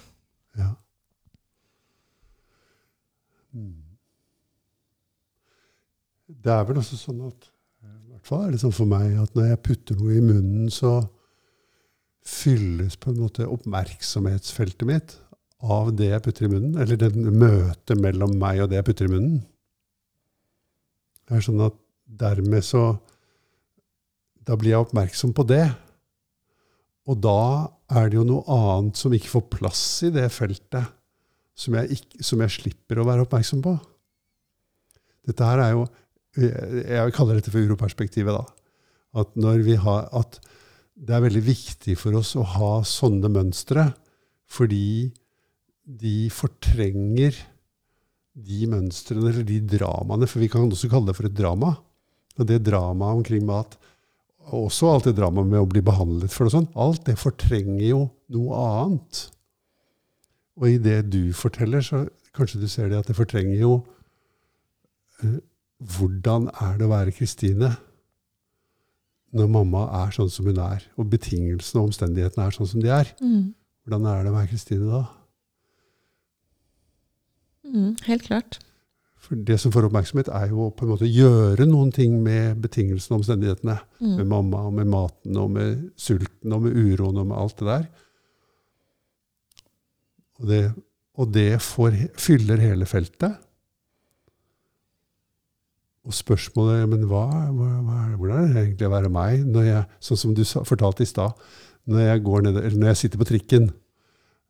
[6.29, 7.47] Det er vel også sånn at
[7.85, 10.69] I hvert fall er det sånn for meg at når jeg putter noe i munnen,
[10.73, 10.99] så
[12.29, 15.15] fylles på en måte oppmerksomhetsfeltet mitt
[15.59, 16.77] av det jeg putter i munnen.
[16.79, 19.39] Eller det møtet mellom meg og det jeg putter i munnen.
[21.25, 21.77] Det er sånn at
[22.19, 22.83] dermed så
[24.49, 25.67] Da blir jeg oppmerksom på det.
[27.05, 30.87] Og da er det jo noe annet som ikke får plass i det feltet,
[31.59, 33.75] som jeg, ikke, som jeg slipper å være oppmerksom på.
[35.27, 35.87] Dette her er jo
[36.39, 38.31] Jeg kaller dette for uroperspektivet.
[38.31, 38.45] da.
[39.19, 39.33] At,
[39.83, 40.37] har, at
[40.93, 43.89] det er veldig viktig for oss å ha sånne mønstre,
[44.47, 45.09] fordi
[45.83, 47.35] de fortrenger
[48.39, 51.73] de mønstrene, eller de dramaene, for vi kan også kalle det for et drama.
[52.39, 53.75] Og det dramaet omkring mat,
[54.49, 57.85] og også alt det dramaet med å bli behandlet for det sånt, alt det fortrenger
[57.89, 59.25] jo noe annet.
[60.59, 62.03] Og i det du forteller, så
[62.35, 63.77] kanskje du ser det at det fortrenger jo
[65.23, 65.37] eh,
[65.79, 67.71] hvordan er det å være Kristine
[69.31, 72.89] når mamma er sånn som hun er, og betingelsene og omstendighetene er sånn som de
[72.91, 73.11] er?
[73.21, 73.53] Mm.
[73.85, 75.03] Hvordan er det å være Kristine da?
[77.69, 78.57] Mm, helt klart.
[79.19, 82.61] For det som får oppmerksomhet, er jo å på en måte gjøre noen ting med
[82.63, 83.75] betingelsene og omstendighetene.
[84.01, 84.29] Med Mm.
[84.31, 87.85] mamma, og med maten, og med sulten, og med uroen, og med alt det der.
[90.39, 90.63] Og det,
[91.19, 93.37] og det får, fyller hele feltet.
[96.07, 99.87] Og spørsmålet men hva, hva, hva hvordan er det egentlig å være meg, når jeg,
[100.07, 101.35] sånn som du fortalte i stad,
[101.89, 103.67] når jeg, går ned, eller når jeg sitter på trikken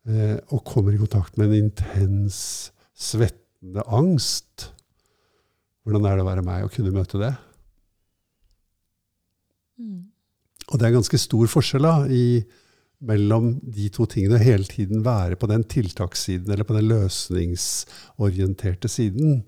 [0.08, 2.38] eh, og kommer i kontakt med en intens,
[2.94, 4.70] svettende angst.
[5.84, 7.32] Hvordan er det å være meg og kunne møte det?
[9.80, 10.00] Mm.
[10.70, 12.40] Og det er ganske stor forskjell da, i,
[13.00, 14.36] mellom de to tingene.
[14.36, 19.42] og Hele tiden være på den tiltakssiden, eller på den løsningsorienterte siden.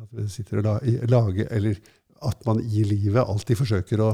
[0.00, 1.76] At la- lager,
[2.22, 4.10] at man i livet alltid forsøker å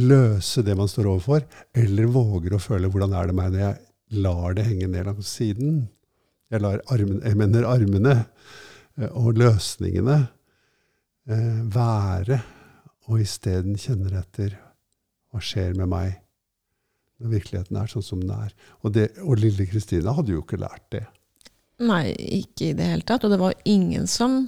[0.00, 1.44] løse det man står overfor,
[1.76, 5.28] eller våger å føle hvordan er det meg når jeg lar det henge ned langs
[5.38, 5.82] siden.
[6.52, 8.16] Jeg, armen, jeg mener armene
[8.98, 10.18] eh, og løsningene
[11.28, 12.42] eh, være
[13.08, 14.58] og isteden kjenner etter
[15.32, 16.18] hva skjer med meg
[17.22, 18.52] når virkeligheten er sånn som den er.
[18.82, 21.04] Og, det, og lille Kristina hadde jo ikke lært det.
[21.82, 23.24] Nei, ikke i det hele tatt.
[23.26, 24.42] Og det var ingen som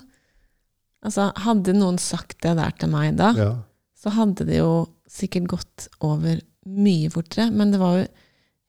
[1.05, 3.49] Altså, hadde noen sagt det der til meg da, Ja,
[4.01, 7.51] så hadde det jo sikkert gått over mye fortere.
[7.53, 8.05] Men det var jo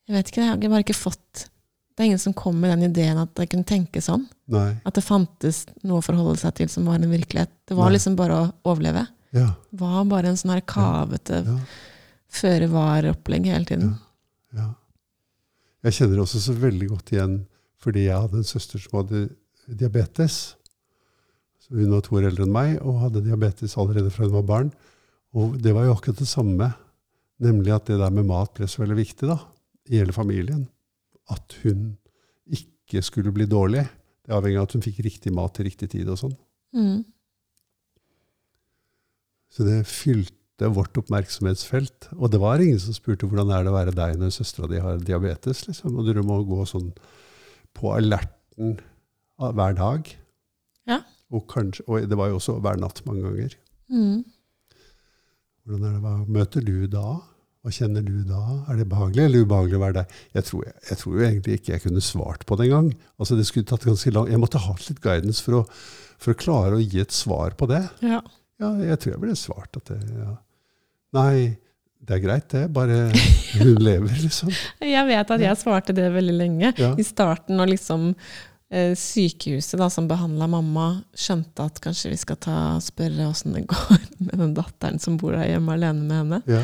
[0.06, 1.46] Jeg vet ikke, jeg har bare ikke fått
[1.96, 4.26] Det er ingen som kom med den ideen at jeg kunne tenke sånn.
[4.52, 7.48] nei, At det fantes noe å forholde seg til som var en virkelighet.
[7.64, 7.96] Det var Nei.
[7.96, 9.06] liksom bare å overleve.
[9.32, 11.56] ja, var bare en sånn her kavete ja,
[12.36, 13.94] føre var-opplegg hele tiden.
[14.56, 14.72] ja.
[15.86, 17.34] Jeg kjenner også så veldig godt igjen
[17.82, 19.28] fordi jeg hadde en søster som hadde
[19.78, 20.56] diabetes.
[21.62, 24.46] Så hun var to år eldre enn meg og hadde diabetes allerede fra hun var
[24.48, 24.72] barn.
[25.36, 26.70] Og det var jo akkurat det samme,
[27.42, 29.36] nemlig at det der med mat ble så veldig viktig da,
[29.92, 30.64] i hele familien.
[31.30, 31.92] At hun
[32.50, 33.84] ikke skulle bli dårlig.
[34.26, 36.34] Det avhengig av at hun fikk riktig mat til riktig tid og sånn.
[36.74, 37.04] Mm.
[39.54, 42.08] Så det fylte vårt oppmerksomhetsfelt.
[42.16, 44.80] Og det var ingen som spurte hvordan er det å være deg når søstera di
[44.80, 45.66] har diabetes.
[45.68, 45.98] Liksom.
[45.98, 46.92] Og du må gå sånn
[47.76, 48.78] på alerten
[49.36, 50.08] hver dag.
[50.88, 51.02] Ja.
[51.34, 53.56] Og, kanskje, og det var jo også hver natt mange ganger.
[53.92, 54.24] Mm.
[55.66, 57.06] Hvordan er det, Hva møter du da?
[57.66, 58.40] Hva kjenner du da?
[58.70, 60.18] Er det behagelig eller ubehagelig å være der?
[60.38, 62.92] Jeg tror, jeg, jeg tror jo egentlig ikke jeg kunne svart på det engang.
[63.18, 65.62] Altså, det skulle tatt ganske lang, jeg måtte ha litt guidance for å,
[66.22, 67.82] for å klare å gi et svar på det.
[68.06, 68.22] Ja.
[68.62, 70.30] Ja, jeg tror jeg ble svart at det ja.
[71.14, 71.56] Nei,
[72.06, 72.64] det er greit, det.
[72.74, 73.06] Bare
[73.56, 74.50] hun lever, liksom.
[74.82, 76.72] Jeg vet at jeg svarte det veldig lenge.
[76.78, 76.92] Ja.
[76.98, 78.10] I starten når liksom
[78.70, 80.88] eh, sykehuset da, som behandla mamma,
[81.18, 85.34] skjønte at kanskje vi skal ta spørre åssen det går med den datteren som bor
[85.34, 86.42] der hjemme alene med henne.
[86.50, 86.62] Ja,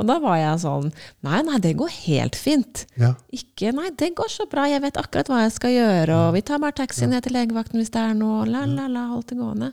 [0.00, 0.86] Og da var jeg sånn
[1.24, 2.86] Nei, nei, det går helt fint.
[3.00, 6.36] ja, Ikke Nei, det går så bra, jeg vet akkurat hva jeg skal gjøre, og
[6.36, 9.32] vi tar bare taxi ned til legevakten hvis det er noe, la, la, la, holdt
[9.34, 9.72] det gående.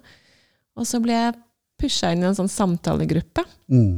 [0.79, 1.37] Og så ble jeg
[1.79, 3.93] pusha inn i en sånn samtalegruppe, mm.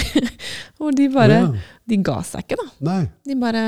[0.78, 1.46] hvor de bare ja.
[1.90, 2.66] De ga seg ikke, da.
[2.86, 3.00] Nei.
[3.26, 3.62] De bare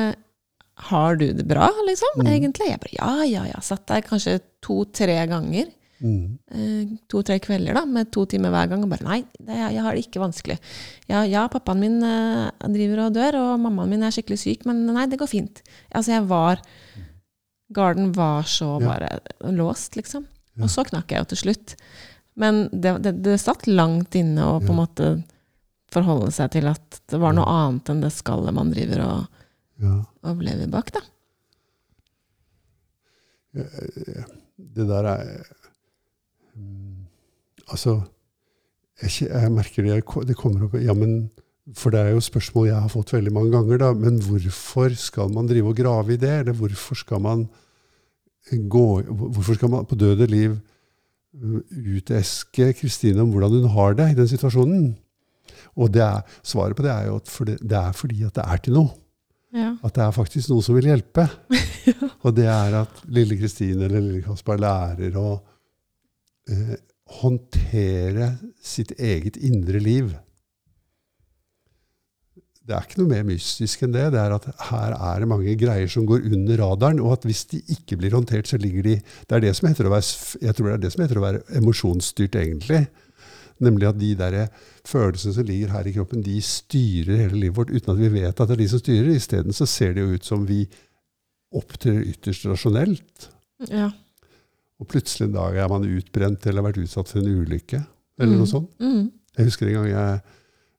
[0.86, 2.20] Har du det bra, liksom?
[2.22, 2.28] Mm.
[2.30, 2.68] Egentlig?
[2.70, 3.62] Jeg bare ja, ja, ja.
[3.64, 5.66] Satt der kanskje to-tre ganger.
[6.02, 6.38] Mm.
[6.50, 8.82] Eh, to-tre kvelder, da, med to timer hver gang.
[8.86, 10.58] Og bare nei, det, jeg har det ikke vanskelig.
[11.10, 14.84] Ja, ja pappaen min eh, driver og dør, og mammaen min er skikkelig syk, men
[14.90, 15.62] nei, det går fint.
[15.90, 16.62] Altså, jeg var
[17.72, 18.86] Garden var så Ja.
[18.86, 19.20] bare
[19.52, 20.26] låst, liksom.
[20.56, 20.64] Ja.
[20.64, 21.76] Og så knakk jeg jo til slutt.
[22.34, 25.08] Men det, det, det satt langt inne å på en måte
[25.92, 29.40] forholde seg til at det var noe annet enn det skallet man driver og
[29.82, 29.98] Ja.
[30.40, 31.02] lever bak, da.
[33.52, 35.26] Det der er
[36.56, 37.04] mm,
[37.68, 37.98] Altså,
[39.02, 41.30] jeg, jeg merker det, det kommer opp Ja, men
[41.76, 43.90] For det er jo spørsmål jeg har fått veldig mange ganger, da.
[43.94, 46.32] Men hvorfor skal man drive og grave i det?
[46.42, 47.44] Eller hvorfor skal man
[48.50, 50.56] gå Hvorfor skal man på døde liv
[51.32, 54.90] uteske Kristine om hvordan hun har det i den situasjonen?
[55.80, 58.44] Og det er, svaret på det er jo at det, det er fordi at det
[58.44, 58.92] er til noe.
[59.52, 59.74] Ja.
[59.84, 61.26] At det er faktisk noe som vil hjelpe.
[62.24, 65.28] Og det er at lille Kristine eller lille Kasper lærer å
[66.48, 66.76] eh,
[67.20, 68.30] håndtere
[68.64, 70.12] sitt eget indre liv.
[72.62, 74.04] Det er ikke noe mer mystisk enn det.
[74.14, 77.42] Det er at her er det mange greier som går under radaren, og at hvis
[77.50, 80.06] de ikke blir håndtert, så ligger de Det er det som heter å være,
[80.42, 82.84] jeg tror det er det som heter å være emosjonsstyrt, egentlig.
[83.62, 84.36] Nemlig at de der
[84.86, 88.30] følelsene som ligger her i kroppen, de styrer hele livet vårt uten at vi vet
[88.30, 89.10] at det er de som styrer.
[89.14, 90.62] Isteden så ser det jo ut som vi
[91.52, 93.28] opptrer ytterst rasjonelt.
[93.70, 93.90] ja.
[94.82, 97.78] Og plutselig en dag er man utbrent eller har vært utsatt for en ulykke.
[98.18, 98.72] Eller noe sånt.
[98.82, 99.12] Mm.
[99.38, 100.16] Jeg husker en gang jeg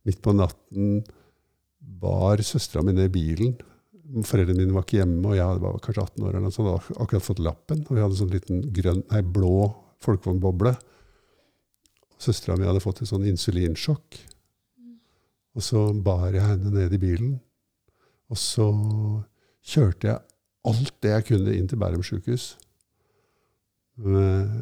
[0.10, 0.98] midt på natten
[2.02, 3.54] bar søstera mi ned i bilen.
[4.28, 6.30] Foreldrene mine var ikke hjemme, og jeg var kanskje 18 år.
[6.30, 7.86] eller noe sånt, og hadde akkurat fått lappen.
[7.88, 9.70] Og vi hadde en sånn liten grønn, nei, blå
[10.04, 10.76] folkevognboble.
[12.22, 14.20] Søstera mi hadde fått et sånn insulinsjokk.
[15.54, 17.38] Og så bar jeg henne ned i bilen.
[18.32, 18.68] Og så
[19.64, 20.22] kjørte jeg
[20.70, 22.54] alt det jeg kunne inn til Bærum sjukehus.
[24.00, 24.58] Eh,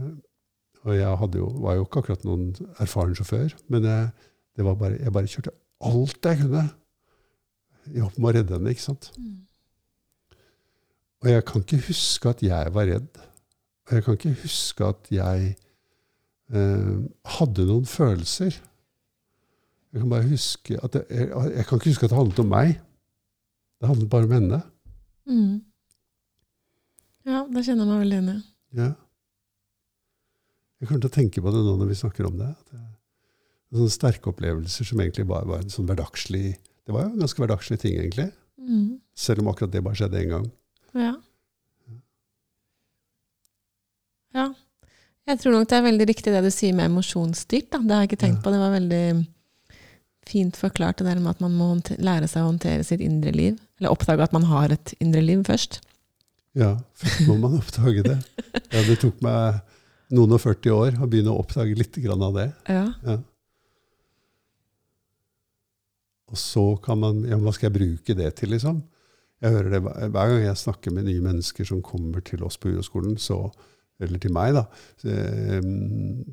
[0.81, 2.47] Og jeg jo, var jo ikke akkurat noen
[2.81, 4.07] erfaren sjåfør, men jeg,
[4.65, 5.53] bare, jeg bare kjørte
[5.85, 6.63] alt jeg kunne
[7.89, 8.73] i håp om å redde henne.
[8.73, 9.09] ikke sant?
[9.17, 9.39] Mm.
[11.21, 13.21] Og jeg kan ikke huske at jeg var redd.
[13.87, 15.49] Og jeg kan ikke huske at jeg
[16.53, 16.93] eh,
[17.37, 18.55] hadde noen følelser.
[19.91, 22.51] Jeg kan bare huske at det, jeg, jeg kan ikke huske at det handlet om
[22.53, 22.73] meg.
[23.81, 24.61] Det handlet bare om henne.
[25.29, 25.59] Mm.
[27.27, 28.37] Ja, det kjenner jeg meg veldig i.
[28.81, 28.91] Ja.
[30.81, 32.49] Jeg kommer til å tenke på det nå når vi snakker om det.
[32.71, 36.55] Det sånne sterke opplevelser som egentlig bare var en sånn hverdagslig
[36.87, 38.29] Det var jo ganske hverdagslig ting, egentlig.
[38.61, 38.99] Mm.
[39.17, 40.47] Selv om akkurat det bare skjedde én gang.
[40.97, 41.13] Ja.
[44.35, 44.47] Ja.
[45.29, 47.69] Jeg tror nok det er veldig riktig det du sier med emosjonsstyrt.
[47.73, 47.79] Da.
[47.83, 48.43] Det har jeg ikke tenkt Ja.
[48.45, 48.51] på.
[48.55, 49.27] Det var veldig
[50.31, 51.67] fint forklart, det der med at man må
[51.99, 53.59] lære seg å håndtere sitt indre liv.
[53.79, 55.81] Eller oppdage at man har et indre liv først.
[56.55, 58.19] Ja, først må man oppdage det.
[58.71, 59.57] Ja, det tok meg
[60.15, 62.53] noen og 40 år å begynne å oppdage litt grann av det.
[62.71, 62.93] Ja.
[63.03, 63.17] Ja.
[66.31, 68.81] Og så kan man Ja, hva skal jeg bruke det til, liksom?
[69.41, 72.69] Jeg hører det hver gang jeg snakker med nye mennesker som kommer til oss på
[72.69, 73.39] uroskolen, så,
[74.01, 74.61] eller til meg, da,
[75.09, 75.65] eh,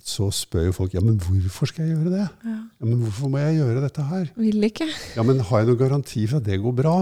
[0.05, 2.27] så spør jo folk ja, men hvorfor skal jeg gjøre det?
[2.45, 2.57] ja.
[2.79, 4.29] Ja, men hvorfor må jeg gjøre dette her?
[4.37, 4.87] Vil ikke.
[5.17, 6.93] Ja, men har jeg noen garanti for at det går bra?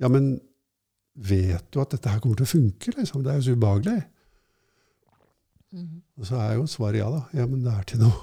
[0.00, 0.38] Ja, men
[1.18, 2.94] vet du at dette her kommer til å funke?
[2.94, 3.24] Liksom?
[3.26, 3.98] Det er jo så ubehagelig.
[5.74, 5.98] Mhm.
[6.18, 7.24] Og så er jo svaret ja da.
[7.36, 8.14] Ja, men det er til noe.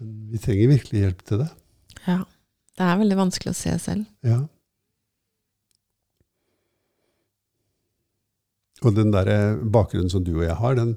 [0.00, 1.50] Men vi trenger virkelig hjelp til det.
[2.06, 2.20] Ja.
[2.74, 4.06] Det er veldig vanskelig å se selv.
[4.26, 4.40] Ja.
[8.84, 9.28] Og den der
[9.72, 10.96] bakgrunnen som du og jeg har, den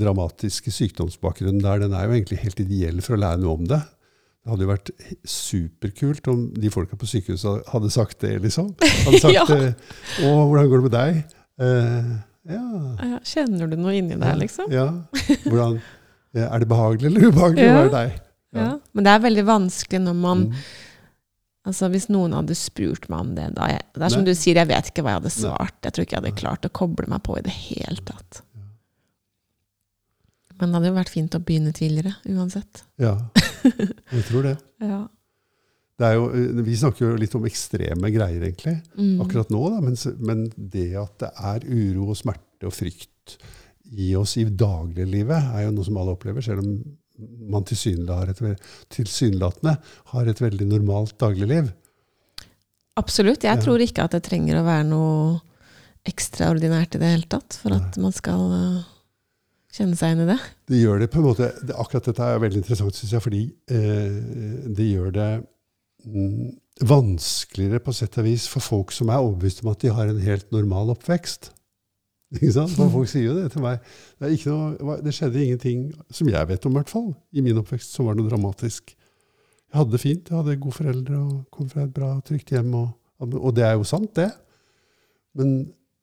[0.00, 3.82] dramatiske sykdomsbakgrunnen der, den er jo egentlig helt ideell for å lære noe om det.
[4.46, 4.90] Det hadde jo vært
[5.28, 8.72] superkult om de folka på sykehuset hadde sagt det, liksom.
[8.80, 9.44] Hadde sagt Ja.
[9.52, 9.74] eh,
[10.22, 11.20] 'Å, hvordan går det med deg?'
[11.56, 12.08] Eh,
[12.52, 12.64] ja.
[13.02, 14.70] Ja, kjenner du noe inni deg, liksom?
[14.72, 14.86] Ja.
[15.44, 15.78] Hvordan,
[16.36, 17.76] eh, er det behagelig eller ubehagelig Ja.
[17.82, 18.18] være deg?
[18.56, 18.68] Ja.
[18.94, 20.52] Men det er veldig vanskelig når man Mm.
[21.66, 24.30] Altså Hvis noen hadde spurt meg om det da jeg, Det er som Nei.
[24.30, 25.78] du sier, jeg vet ikke hva jeg hadde svart.
[25.82, 28.42] Jeg tror ikke jeg hadde klart å koble meg på i det hele tatt.
[30.56, 32.84] Men det hadde jo vært fint å begynne tidligere, uansett.
[33.02, 33.18] Ja,
[34.14, 34.54] jeg tror det.
[34.80, 35.02] Ja.
[36.00, 38.78] det jo, eh, vi snakker jo litt om ekstreme greier, egentlig.
[38.96, 39.18] Mm.
[39.26, 39.98] akkurat nå, da, men,
[40.30, 43.36] men det at det er uro og smerte og frykt
[43.92, 46.72] i oss i dagliglivet, er jo noe som alle opplever, selv om
[47.18, 49.76] man tilsynelatende
[50.12, 51.70] har et, veldig normalt dagligliv.
[52.96, 53.44] Absolutt.
[53.44, 55.40] Jeg tror ikke at det trenger å være noe
[56.06, 58.84] ekstraordinært i det hele tatt for at man skal øh,
[59.74, 60.38] kjenne seg inn i det.
[60.70, 63.42] Det gjør det på en måte, det, Akkurat dette er veldig interessant, syns jeg, fordi
[63.72, 64.14] eh,
[64.76, 65.30] det gjør det
[66.06, 66.46] mm,
[66.86, 70.22] vanskeligere på sett og vis for folk som er overbevist om at de har en
[70.22, 71.50] helt normal oppvekst.
[72.40, 72.74] Ikke sant?
[72.76, 73.82] For folk sier jo det til meg.
[74.20, 77.96] Det, noe, det skjedde ingenting, som jeg vet om, i hvert fall, i min oppvekst
[77.96, 78.92] som var noe dramatisk.
[78.92, 82.74] Jeg hadde det fint, jeg hadde gode foreldre og kom fra et bra, trygt hjem.
[82.76, 84.28] Og, og det er jo sant, det.
[85.36, 85.56] Men,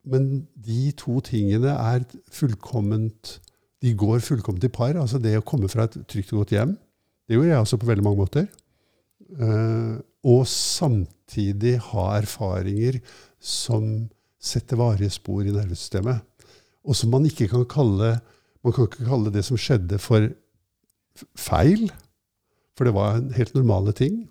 [0.05, 0.31] men
[0.65, 3.39] de to tingene er fullkomment
[3.83, 4.95] De går fullkomment i par.
[4.95, 6.75] Altså det å komme fra et trygt og godt hjem,
[7.27, 8.45] det gjorde jeg også på veldig mange måter.
[9.33, 12.99] Uh, og samtidig ha erfaringer
[13.43, 14.05] som
[14.43, 16.23] setter varige spor i nervesystemet.
[16.83, 18.17] Og som man ikke kan kalle
[18.63, 20.29] Man kan ikke kalle det som skjedde, for
[21.35, 21.89] feil.
[22.77, 24.21] For det var en helt normale ting.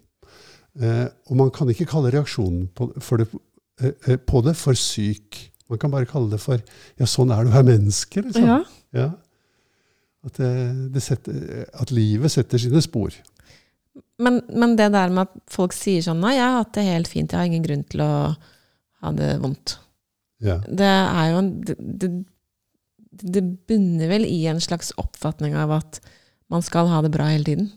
[0.80, 2.88] Eh, og man kan ikke kalle reaksjonen på,
[3.20, 3.26] det,
[3.82, 5.36] eh, eh, på det for syk.
[5.68, 6.64] Man kan bare kalle det for
[6.96, 8.24] Ja, sånn er å være menneske.
[8.24, 8.48] Liksom.
[8.48, 8.58] Ja.
[8.96, 9.10] Ja.
[10.24, 10.54] At, det,
[10.94, 13.12] det setter, at livet setter sine spor.
[14.22, 17.10] Men, men det der med at folk sier sånn Nei, jeg har hatt det helt
[17.10, 18.12] fint, jeg har ingen grunn til å
[19.02, 19.76] ha det vondt.
[20.42, 20.58] Ja.
[20.66, 22.10] Det er jo en det,
[23.22, 26.00] det, bunner vel i en slags oppfatning av at
[26.52, 27.70] man skal ha det bra hele tiden.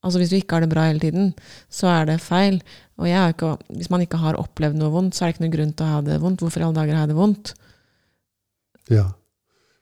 [0.00, 1.34] Altså Hvis du ikke har det bra hele tiden,
[1.68, 2.62] så er det feil.
[2.96, 5.74] Og ikke, hvis man ikke har opplevd noe vondt, så er det ikke noe grunn
[5.76, 6.40] til å ha det vondt.
[6.40, 7.54] Hvorfor i alle dager har jeg det vondt?
[8.90, 9.06] ja.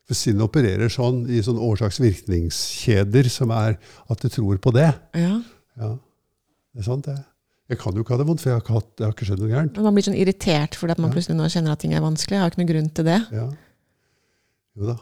[0.09, 3.75] For sinnet opererer sånn i sånn årsaks-virkningskjeder som er
[4.09, 4.87] at du tror på det.
[5.13, 5.35] Ja.
[5.77, 5.89] Ja,
[6.73, 7.19] det er sant, det.
[7.69, 9.25] Jeg kan jo ikke ha det vondt, for jeg har ikke, hatt, jeg har ikke
[9.29, 9.75] skjedd noe gærent.
[9.85, 11.15] Man blir sånn irritert fordi at man Ja.
[11.15, 12.35] plutselig nå kjenner at ting er vanskelig.
[12.37, 13.17] Jeg har ikke noen grunn til det.
[13.35, 13.45] Ja.
[14.79, 14.97] Jo da,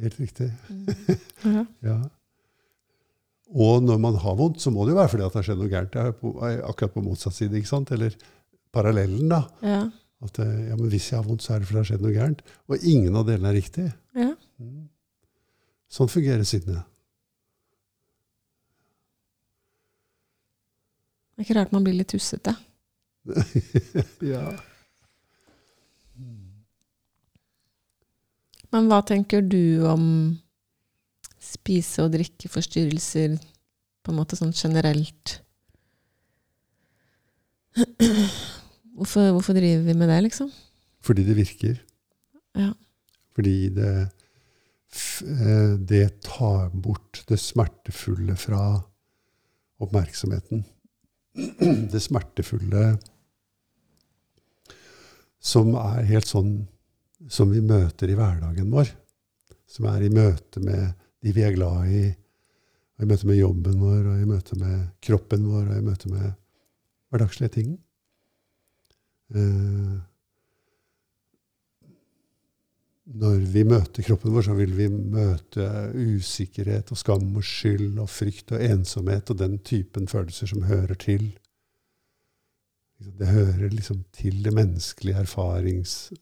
[0.00, 0.50] helt riktig.
[1.44, 1.64] Ja.
[1.82, 1.96] Ja.
[3.52, 5.58] Og når man har vondt, så må det jo være fordi at det har skjedd
[5.60, 5.90] noe gærent.
[5.92, 7.90] Det er på, er akkurat på motsatt side, ikke sant?
[7.92, 8.14] Eller
[8.72, 9.42] parallellen, da.
[9.60, 9.80] Ja.
[10.24, 12.06] At eh, ja, men hvis jeg har vondt, så er det fordi det har skjedd
[12.06, 12.40] noe gærent.
[12.70, 13.88] Og ingen av delene er riktig.
[14.16, 14.30] Ja.
[14.62, 14.86] Mm.
[15.92, 16.86] Sånn fungerer sinnet.
[21.32, 22.54] Det er ikke rart man blir litt tussete.
[24.32, 24.44] ja.
[28.72, 30.04] Men hva tenker du om
[31.42, 33.36] spise- og drikkeforstyrrelser
[34.02, 35.38] på en måte sånn generelt?
[38.92, 40.50] Hvorfor, hvorfor driver vi med det, liksom?
[41.02, 41.78] Fordi det virker.
[42.60, 42.74] Ja.
[43.32, 43.94] Fordi det,
[45.24, 48.60] eh, det tar bort det smertefulle fra
[49.80, 50.66] oppmerksomheten.
[51.92, 52.96] Det smertefulle
[55.42, 56.52] som er helt sånn
[57.32, 58.90] som vi møter i hverdagen vår.
[59.66, 62.04] Som er i møte med de vi er glad i,
[62.98, 66.10] og i møte med jobben vår, og i møte med kroppen vår, og i møte
[66.12, 66.32] med
[67.12, 67.74] hverdagslige ting.
[69.32, 69.94] Eh,
[73.12, 78.08] når vi møter kroppen vår, så vil vi møte usikkerhet og skam og skyld og
[78.10, 81.26] frykt og ensomhet og den typen følelser som hører til.
[83.02, 86.12] Det hører liksom til det menneskelige erfarings,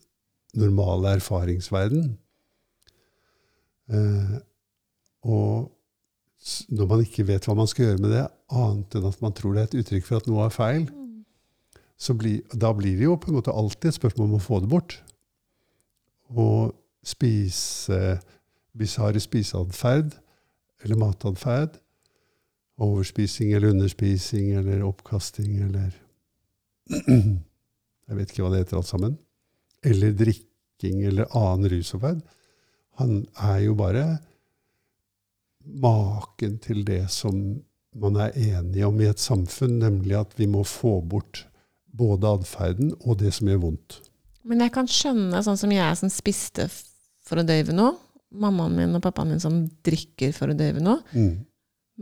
[0.57, 2.16] normale erfaringsverden.
[3.91, 4.34] Eh,
[5.28, 5.70] og
[6.72, 9.55] når man ikke vet hva man skal gjøre med det, annet enn at man tror
[9.55, 10.88] det er et uttrykk for at noe er feil,
[12.01, 14.62] så blir, da blir det jo på en måte alltid et spørsmål om å få
[14.64, 14.97] det bort.
[16.32, 16.72] Og
[17.07, 18.18] spise
[18.76, 20.14] bisarr spiseatferd
[20.84, 21.78] eller matatferd,
[22.80, 25.92] overspising eller underspising eller oppkasting eller
[28.11, 29.12] Jeg vet ikke hva det heter alt sammen.
[29.86, 32.24] Eller drikking eller annen rusatferd.
[32.98, 34.05] Han er jo bare
[35.62, 37.61] maken til det som
[37.94, 41.44] man er enige om i et samfunn, nemlig at vi må få bort
[41.94, 44.01] både atferden og det som gjør vondt.
[44.42, 46.66] Men jeg kan skjønne, sånn som jeg som spiste
[47.30, 47.94] for å døyve noe,
[48.30, 51.44] mammaen min og pappaen min som drikker for å døyve noe, Mm.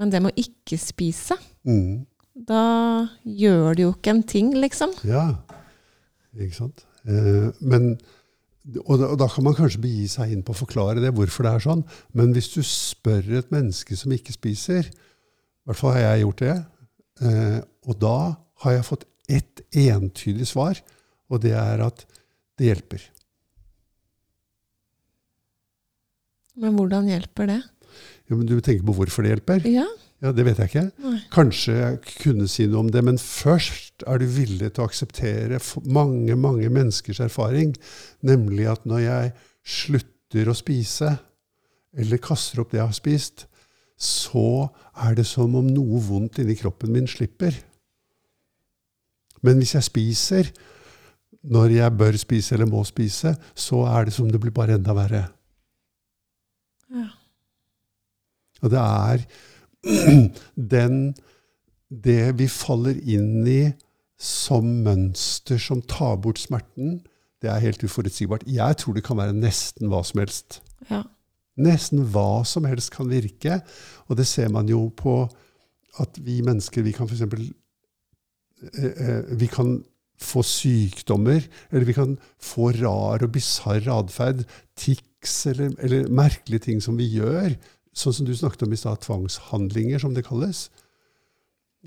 [0.00, 2.06] men det med å ikke spise, Mm.
[2.34, 4.92] da gjør det jo ikke en ting, liksom.
[5.04, 5.26] Ja,
[6.38, 6.84] ikke sant?
[7.08, 7.98] Eh, men,
[8.84, 11.46] og, da, og da kan man kanskje begi seg inn på å forklare det, hvorfor
[11.46, 11.84] det er sånn.
[12.14, 16.44] Men hvis du spør et menneske som ikke spiser, i hvert fall har jeg gjort
[16.44, 16.56] det,
[17.22, 18.16] eh, og da
[18.64, 20.78] har jeg fått ett entydig svar,
[21.30, 22.04] og det er at
[22.58, 23.02] det hjelper.
[26.58, 27.62] Men hvordan hjelper det?
[28.28, 29.66] Ja, men du tenker på hvorfor det hjelper?
[29.68, 29.86] Ja,
[30.18, 30.80] Ja, Det vet jeg ikke.
[30.98, 31.18] Nei.
[31.30, 35.60] Kanskje jeg kunne si noe om det, men først er du villig til å akseptere
[35.86, 37.76] mange, mange menneskers erfaring,
[38.26, 39.30] nemlig at når jeg
[39.62, 41.12] slutter å spise,
[41.94, 43.46] eller kaster opp det jeg har spist,
[43.94, 44.66] så
[45.06, 47.54] er det som om noe vondt inni kroppen min slipper.
[49.46, 50.50] Men hvis jeg spiser
[51.48, 54.94] når jeg bør spise eller må spise, så er det som det blir bare enda
[54.96, 55.28] verre.
[56.90, 57.06] Ja.
[58.62, 59.24] Og det er
[60.74, 60.96] den
[61.88, 63.72] Det vi faller inn i
[64.20, 66.98] som mønster som tar bort smerten,
[67.38, 68.42] det er helt uforutsigbart.
[68.50, 70.60] Jeg tror det kan være nesten hva som helst.
[70.90, 71.04] ja.
[71.58, 73.60] Nesten hva som helst kan virke.
[74.06, 75.24] Og det ser man jo på
[75.98, 77.24] at vi mennesker vi kan f.eks.
[77.26, 79.80] Eh, eh, vi kan
[80.18, 84.44] få sykdommer, eller vi kan få rar og bisarr atferd,
[84.78, 87.54] tics eller, eller merkelige ting som vi gjør.
[87.96, 90.68] Sånn som du snakket om i stad, tvangshandlinger, som det kalles.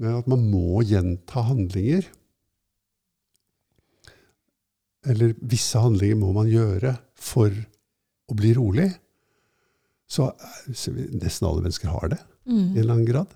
[0.01, 2.05] Eh, At man må gjenta handlinger.
[5.07, 7.49] Eller visse handlinger må man gjøre for
[8.29, 8.89] å bli rolig.
[10.11, 12.77] Så eh, så nesten alle mennesker har det i en Mm.
[12.77, 13.27] eller annen grad.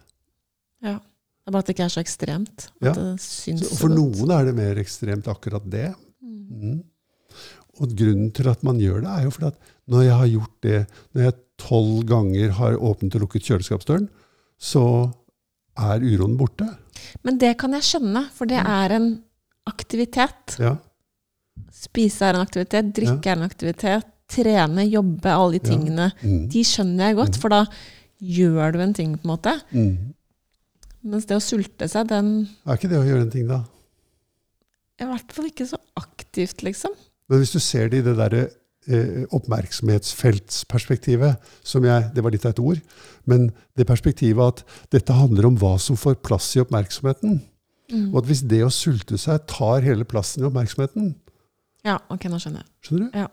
[0.81, 0.99] ja.
[1.45, 2.63] Det er bare at det ikke er så ekstremt.
[2.81, 2.91] Ja.
[2.97, 5.93] det syns Så for noen er det mer ekstremt akkurat det.
[6.23, 6.71] Mm.
[6.73, 6.79] Mm.
[7.77, 10.55] Og grunnen til at man gjør det, er jo fordi at når jeg har gjort
[10.65, 10.79] det,
[11.13, 14.09] når jeg tolv ganger har åpnet og lukket kjøleskapsdøren,
[14.59, 14.83] så
[15.77, 16.67] er uroen borte.
[17.23, 19.09] Men det kan jeg skjønne, for det er en
[19.67, 20.57] aktivitet.
[20.61, 20.75] Ja.
[21.75, 25.75] Spise er en aktivitet, drikke er en aktivitet, trene, jobbe, alle de Ja.
[25.75, 26.11] tingene.
[26.23, 26.47] Mm.
[26.49, 27.41] De skjønner jeg godt, Mm.
[27.41, 27.65] for da
[28.21, 29.61] gjør du en ting, på en måte.
[29.71, 30.13] Mm.
[31.03, 33.63] Mens det å sulte seg, den Er ikke det å gjøre en ting, da?
[34.97, 36.91] i hvert fall ikke så aktivt, liksom.
[37.29, 38.49] Men hvis du ser det i det derre
[39.33, 42.79] oppmerksomhetsfeltsperspektivet, som jeg Det var litt av et ord.
[43.25, 47.41] Men det perspektivet at dette handler om hva som får plass i oppmerksomheten.
[47.91, 48.13] Mm.
[48.13, 51.15] Og at hvis det å sulte seg tar hele plassen i oppmerksomheten,
[51.85, 52.69] Ja, ok, nå skjønner jeg.
[52.81, 53.17] skjønner du?
[53.19, 53.27] Ja.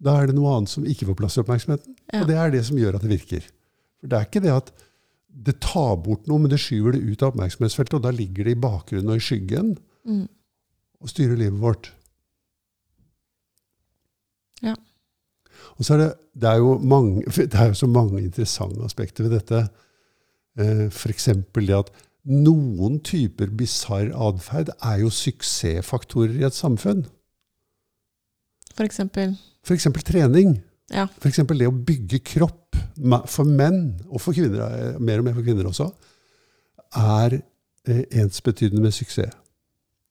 [0.00, 1.96] Da er det noe annet som ikke får plass i oppmerksomheten.
[2.12, 2.20] Ja.
[2.22, 3.42] Og det er det som gjør at det virker.
[4.00, 4.70] For det er ikke det at
[5.34, 8.52] det tar bort noe, men det skyver det ut av oppmerksomhetsfeltet, og da ligger det
[8.56, 10.28] i bakgrunnen og i skyggen Mm.
[11.02, 11.90] og styrer livet vårt.
[14.64, 14.74] Ja.
[15.76, 16.10] Og så er det,
[16.42, 19.64] det er jo mange, det er jo så mange interessante aspekter ved dette.
[20.58, 21.28] Eh, F.eks.
[21.56, 21.92] det at
[22.30, 27.06] noen typer bisarr atferd er jo suksessfaktorer i et samfunn.
[28.80, 29.34] Eksempel.
[29.66, 29.88] F.eks.
[30.04, 30.58] trening.
[30.92, 31.06] Ja.
[31.20, 31.42] F.eks.
[31.48, 32.78] det å bygge kropp
[33.30, 35.88] for menn, og for kvinner, eh, mer og mer for kvinner også,
[37.00, 39.36] er eh, ensbetydende med suksess.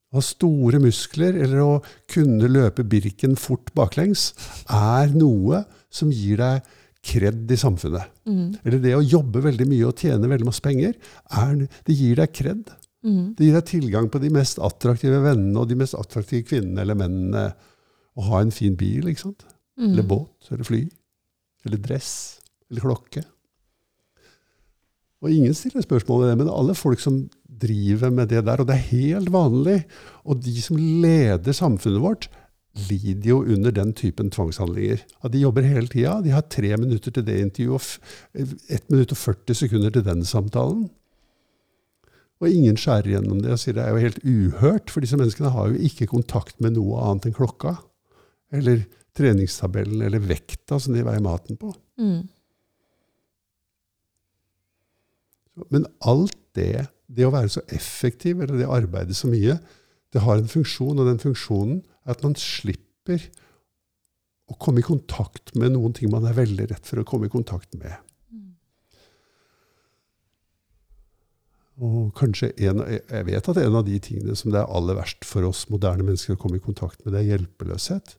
[0.10, 1.74] Å ha store muskler eller å
[2.10, 4.32] kunne løpe Birken fort baklengs
[4.66, 6.66] er noe som gir deg
[7.06, 8.10] kred i samfunnet.
[8.28, 8.58] Mm.
[8.64, 10.98] Eller det å jobbe veldig mye og tjene veldig masse penger,
[11.30, 12.74] er, det gir deg kred.
[13.06, 13.36] Mm.
[13.38, 17.00] Det gir deg tilgang på de mest attraktive vennene og de mest attraktive kvinnene eller
[17.00, 17.46] mennene.
[18.20, 19.46] Å ha en fin bil, ikke sant?
[19.80, 19.94] Mm.
[19.94, 20.82] Eller båt, eller fly,
[21.64, 22.12] eller dress,
[22.68, 23.24] eller klokke.
[25.20, 27.24] Og ingen stiller spørsmål ved det, men alle folk som
[27.60, 29.82] driver med det der, og det er helt vanlig,
[30.24, 32.30] og de som leder samfunnet vårt,
[32.88, 35.02] lider jo under den typen tvangshandlinger.
[35.26, 36.20] At de jobber hele tida.
[36.24, 37.98] De har tre minutter til det intervjuet
[38.38, 40.88] og 1 minutt og 40 sekunder til den samtalen.
[42.40, 45.52] Og ingen skjærer gjennom det og sier det er jo helt uhørt, for disse menneskene
[45.52, 47.76] har jo ikke kontakt med noe annet enn klokka.
[48.56, 48.86] Eller
[49.18, 51.74] treningstabellen eller vekta som de veier maten på.
[52.00, 52.22] Mm.
[55.74, 59.58] Men alt det, det å være så effektiv, eller det å arbeide så mye,
[60.14, 63.28] det har en funksjon, og den funksjonen er at man slipper
[64.50, 67.34] å komme i kontakt med noen ting man er veldig rett for å komme i
[67.34, 67.94] kontakt med.
[71.80, 75.24] Og kanskje en, Jeg vet at en av de tingene som det er aller verst
[75.28, 78.18] for oss moderne mennesker å komme i kontakt med, det er hjelpeløshet.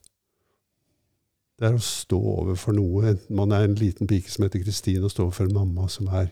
[1.61, 5.03] Det er å stå overfor noe, enten man er en liten pike som heter Kristine,
[5.05, 6.31] og stå overfor en mamma som er,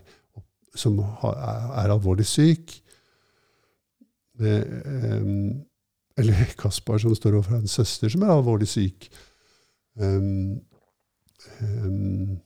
[0.76, 2.76] som er alvorlig syk.
[4.40, 5.66] Um,
[6.20, 9.10] eller Kaspar som står overfor en søster som er alvorlig syk.
[10.00, 10.60] Um,
[11.60, 12.38] um,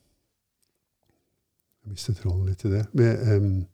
[1.85, 2.85] jeg mistet tråden litt i det.
[2.97, 3.65] Med,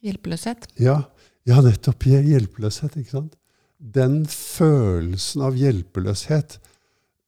[0.00, 0.70] Hjelpeløshet.
[0.80, 1.02] ja,
[1.48, 2.06] ja, nettopp.
[2.08, 3.34] Hjelpeløshet, ikke sant?
[3.80, 6.58] Den følelsen av hjelpeløshet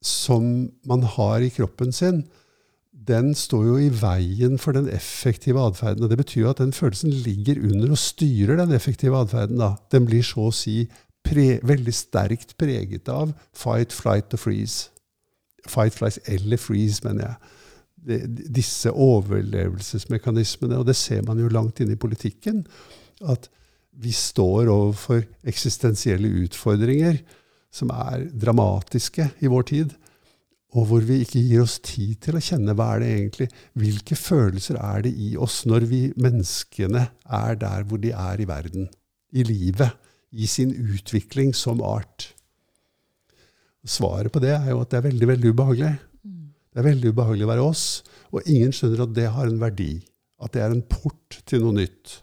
[0.03, 2.23] som man har i kroppen sin,
[3.07, 6.07] den står jo i veien for den effektive atferden.
[6.09, 9.61] Det betyr jo at den følelsen ligger under og styrer den effektive atferden.
[9.91, 10.83] Den blir så å si
[11.25, 14.89] pre, veldig sterkt preget av fight, flight og freeze.
[15.67, 17.51] Fight, flight eller freeze, mener jeg.
[18.03, 18.17] De,
[18.59, 22.65] disse overlevelsesmekanismene, og det ser man jo langt inne i politikken,
[23.23, 23.47] at
[23.93, 27.21] vi står overfor eksistensielle utfordringer
[27.73, 29.93] som er dramatiske i vår tid,
[30.73, 33.47] og hvor vi ikke gir oss tid til å kjenne hva er det egentlig
[33.77, 38.47] Hvilke følelser er det i oss når vi menneskene er der hvor de er i
[38.49, 38.87] verden,
[39.33, 39.93] i livet,
[40.33, 42.31] i sin utvikling som art?
[43.83, 45.93] Svaret på det er jo at det er veldig, veldig ubehagelig.
[46.73, 47.85] Det er veldig ubehagelig å være oss,
[48.33, 49.91] og ingen skjønner at det har en verdi.
[50.41, 52.15] At det er en port til noe nytt.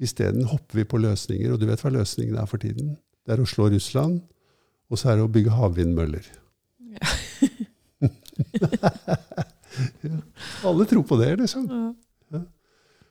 [0.00, 2.94] Isteden hopper vi på løsninger, og du vet hva løsningen er for tiden?
[3.26, 4.20] Det er å slå Russland,
[4.90, 6.30] og så er det å bygge havvindmøller.
[6.94, 7.16] Ja.
[8.60, 8.68] Ja.
[10.68, 11.66] Alle tror på det, liksom.
[11.70, 12.40] Ja.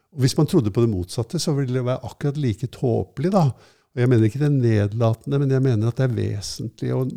[0.10, 3.32] Og hvis man trodde på det motsatte, så ville det være akkurat like tåpelig.
[3.32, 3.50] da.
[3.94, 7.12] Og Jeg mener ikke det er nedlatende, men jeg mener at det er vesentlige og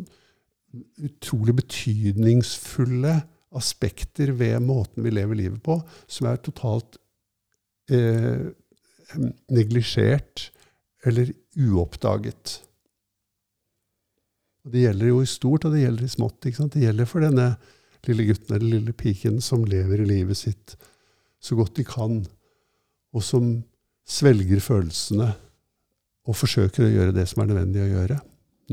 [1.05, 3.21] utrolig betydningsfulle
[3.53, 5.77] aspekter ved måten vi lever livet på,
[6.09, 6.97] som er totalt
[7.93, 8.49] eh,
[9.53, 10.49] neglisjert
[11.05, 12.61] eller uoppdaget.
[14.63, 16.39] Og Det gjelder jo i stort, og det gjelder i smått.
[16.43, 17.55] Det gjelder for denne
[18.07, 20.75] lille gutten eller lille piken som lever i livet sitt
[21.43, 22.21] så godt de kan,
[23.13, 23.47] og som
[24.07, 25.33] svelger følelsene
[26.23, 28.19] og forsøker å gjøre det som er nødvendig å gjøre.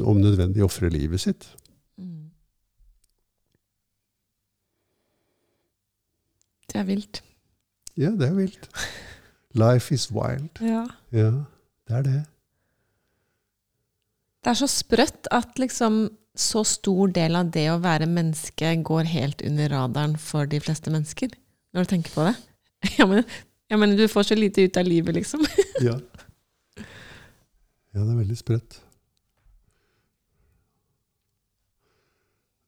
[0.06, 1.48] Om nødvendig ofre livet sitt.
[1.98, 2.30] Mm.
[6.70, 7.22] Det er vilt.
[7.98, 8.70] Ja, det er vilt.
[9.58, 10.62] Life is wild.
[10.62, 10.86] Ja.
[11.10, 11.32] Ja,
[11.90, 12.20] det er det.
[14.40, 16.04] Det er så sprøtt at liksom
[16.40, 20.92] så stor del av det å være menneske går helt under radaren for de fleste
[20.92, 21.32] mennesker,
[21.74, 22.36] når du tenker på det.
[22.96, 23.26] Ja, men,
[23.68, 25.42] jeg mener du får så lite ut av livet, liksom.
[25.84, 25.98] Ja.
[26.80, 28.78] ja, det er veldig sprøtt.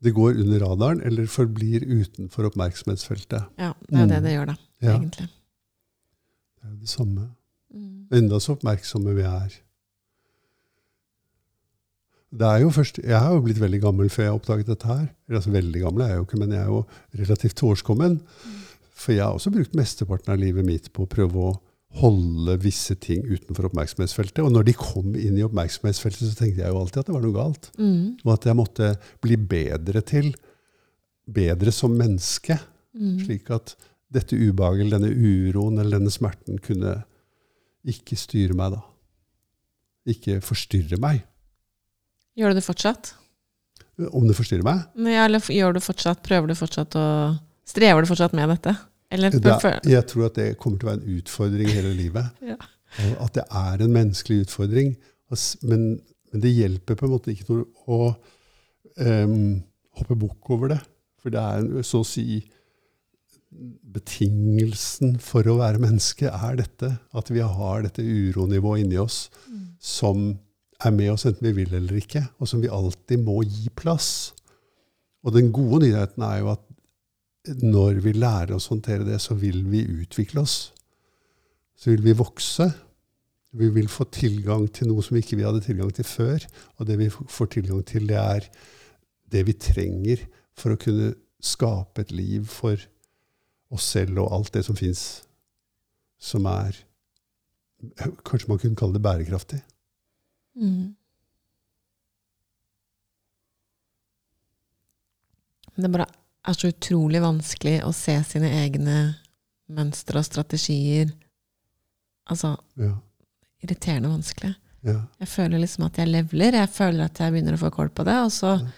[0.02, 3.52] Det går under radaren, eller forblir utenfor oppmerksomhetsfeltet.
[3.60, 4.96] Ja, det er jo det det gjør, da, Ja.
[4.98, 5.28] egentlig.
[6.58, 7.28] Det er det samme.
[7.72, 8.08] Mm.
[8.18, 9.54] Enda så oppmerksomme vi er.
[12.32, 15.08] Det er jo først, Jeg har jo blitt veldig gammel før jeg oppdaget dette her.
[15.28, 16.84] Altså Veldig gammel er jeg jo ikke, men jeg er jo
[17.20, 18.16] relativt årskommen.
[18.96, 21.52] For jeg har også brukt mesteparten av livet mitt på å prøve å
[22.00, 24.40] holde visse ting utenfor oppmerksomhetsfeltet.
[24.44, 27.24] Og når de kom inn i oppmerksomhetsfeltet, så tenkte jeg jo alltid at det var
[27.26, 27.68] noe galt.
[27.76, 28.04] Mm.
[28.24, 28.92] Og at jeg måtte
[29.24, 30.30] bli bedre til,
[31.28, 32.56] bedre som menneske.
[32.96, 33.18] Mm.
[33.26, 33.74] Slik at
[34.12, 37.02] dette ubehaget, denne uroen eller denne smerten kunne
[37.88, 38.80] ikke styre meg da.
[40.12, 41.26] Ikke forstyrre meg.
[42.38, 43.12] Gjør du det fortsatt?
[44.12, 44.86] Om det forstyrrer meg?
[45.12, 47.06] Ja, eller gjør du fortsatt, prøver du fortsatt å
[47.68, 48.72] Strever du fortsatt med dette?
[49.12, 49.52] Eller Det,
[49.86, 52.30] jeg tror at det kommer til å være en utfordring hele livet.
[52.52, 52.56] Ja.
[53.24, 54.90] At det er en menneskelig utfordring.
[55.64, 55.84] Men,
[56.32, 57.98] men det hjelper på en måte ikke å
[59.00, 59.62] um,
[59.96, 60.80] hoppe bukk over det.
[61.22, 62.42] For det er så å si
[63.92, 66.92] Betingelsen for å være menneske er dette.
[67.16, 69.64] At vi har dette uronivået inni oss Mm.
[69.78, 70.38] som
[70.84, 74.32] er med oss enten vi vil eller ikke, og som vi alltid må gi plass.
[75.22, 76.62] Og den gode nyheten er jo at
[77.62, 80.72] når vi lærer oss å håndtere det, så vil vi utvikle oss.
[81.78, 82.68] Så vil vi vokse.
[83.58, 86.46] Vi vil få tilgang til noe som ikke vi hadde tilgang til før.
[86.78, 88.46] Og det vi får tilgang til, det er
[89.32, 90.22] det vi trenger
[90.58, 91.12] for å kunne
[91.42, 92.78] skape et liv for
[93.72, 95.24] oss selv og alt det som fins,
[96.22, 96.84] som er
[98.22, 99.56] Kanskje man kunne kalle det bærekraftig.
[100.56, 100.94] Mm.
[105.74, 106.06] Det bare
[106.48, 108.96] er så utrolig vanskelig å se sine egne
[109.72, 111.12] mønstre og strategier.
[112.28, 112.94] Altså Ja.
[113.64, 114.54] irriterende vanskelig.
[114.84, 115.00] ja.
[115.20, 116.52] Jeg føler liksom at jeg levler.
[116.52, 118.16] Jeg føler at jeg begynner å få kål på det.
[118.24, 118.68] Og så, Ja.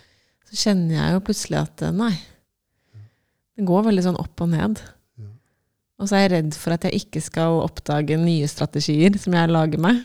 [0.50, 2.18] så kjenner jeg jo plutselig at eh, nei.
[3.56, 4.80] Det går veldig sånn opp og ned.
[5.96, 9.48] Og så er jeg redd for at jeg ikke skal oppdage nye strategier som jeg
[9.48, 10.04] lager meg.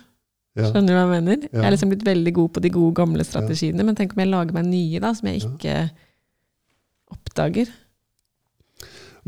[0.57, 1.43] Skjønner du hva jeg mener?
[1.51, 4.31] Jeg er liksom blitt veldig god på de gode, gamle strategiene, men tenk om jeg
[4.31, 5.75] lager meg nye da, som jeg ikke
[7.13, 7.69] oppdager.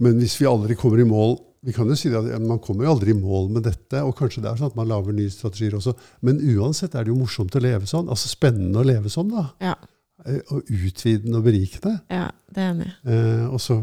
[0.01, 2.93] Men hvis vi aldri kommer i mål Vi kan jo si at man kommer jo
[2.95, 5.75] aldri i mål med dette, og kanskje det er sånn at man lager nye strategier
[5.77, 5.93] også.
[6.25, 8.07] Men uansett er det jo morsomt å leve sånn.
[8.09, 9.43] Altså spennende å leve sånn, da.
[9.61, 9.75] Ja.
[10.25, 11.99] Eh, Og utvidende og berikende.
[12.09, 12.89] Ja, det er enig.
[13.05, 13.77] Eh, og, så,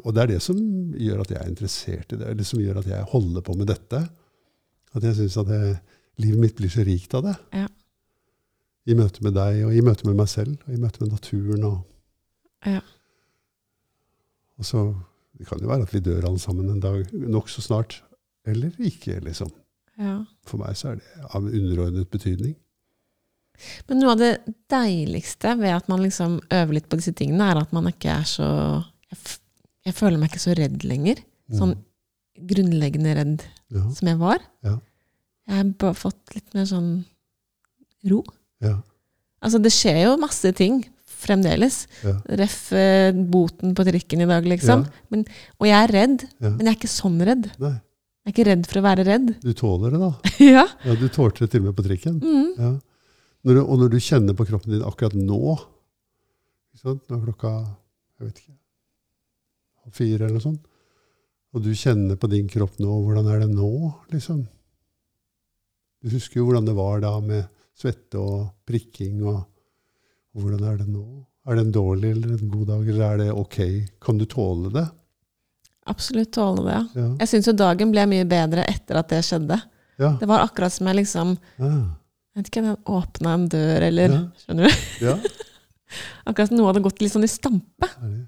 [0.00, 0.58] og det er det som
[0.98, 3.70] gjør at jeg er interessert i det, eller som gjør at jeg holder på med
[3.70, 4.02] dette.
[4.94, 5.60] At jeg syns at det,
[6.22, 7.34] livet mitt blir så rikt av det.
[7.52, 7.66] Ja.
[8.86, 11.64] I møte med deg, og i møte med meg selv, og i møte med naturen.
[11.64, 11.80] Og,
[12.66, 12.80] Ja.
[14.58, 14.94] og så
[15.36, 17.96] Det kan jo være at vi dør alle sammen en dag nokså snart.
[18.46, 19.48] Eller ikke, liksom.
[19.98, 20.20] Ja.
[20.46, 22.54] For meg så er det av underordnet betydning.
[23.88, 24.30] Men noe av det
[24.70, 28.22] deiligste ved at man liksom øver litt på disse tingene, er at man ikke er
[28.22, 28.46] så
[29.10, 29.18] Jeg,
[29.86, 31.16] jeg føler meg ikke så redd lenger.
[31.50, 31.74] Sånn
[32.38, 33.42] grunnleggende redd
[33.74, 34.42] Ja, som jeg var.
[34.64, 34.76] Ja.
[35.48, 36.90] Jeg har bare fått litt mer sånn
[38.10, 38.22] ro.
[38.64, 38.78] ja,
[39.44, 40.78] Altså, det skjer jo masse ting
[41.24, 41.82] fremdeles.
[42.04, 42.14] ja.
[42.40, 44.86] Ref eh, boten på trikken i dag, liksom.
[45.12, 45.26] Men,
[45.60, 47.50] og jeg er redd, men jeg er ikke sånn redd.
[47.60, 47.74] Nei,
[48.24, 49.30] Jeg er ikke redd for å være redd.
[49.42, 50.10] du tåler det, da.
[50.56, 50.64] ja.
[50.96, 52.16] Du tålte det til og med på trikken.
[52.24, 52.50] Mm.
[52.56, 52.72] Ja.
[53.44, 55.40] Når du, og når du kjenner på kroppen din akkurat nå
[56.72, 57.02] ikke sant?
[57.10, 57.50] Nå er klokka
[58.14, 58.54] jeg vet ikke,
[59.84, 60.62] halv fire eller noe sånt,
[61.54, 63.70] og du kjenner på din kropp nå, hvordan er det nå?
[64.10, 64.42] liksom?
[66.02, 67.46] Du husker jo hvordan det var da med
[67.78, 69.38] svette og prikking, og,
[70.34, 71.04] og hvordan er det nå?
[71.46, 73.58] Er det en dårlig eller en god dag, eller er det ok?
[74.02, 74.84] Kan du tåle det?
[75.92, 76.76] Absolutt tåle det.
[76.76, 77.02] ja.
[77.02, 77.08] Ja.
[77.22, 79.58] Jeg syns jo dagen ble mye bedre etter at det skjedde.
[80.00, 80.14] ja.
[80.20, 81.70] Det var akkurat som jeg liksom ja.
[81.70, 84.22] jeg vet ikke, den åpna en dør, eller Ja.
[84.42, 84.86] Skjønner du?
[85.06, 85.18] ja.
[86.28, 88.24] Akkurat som noe hadde gått litt sånn i stampe Herlig.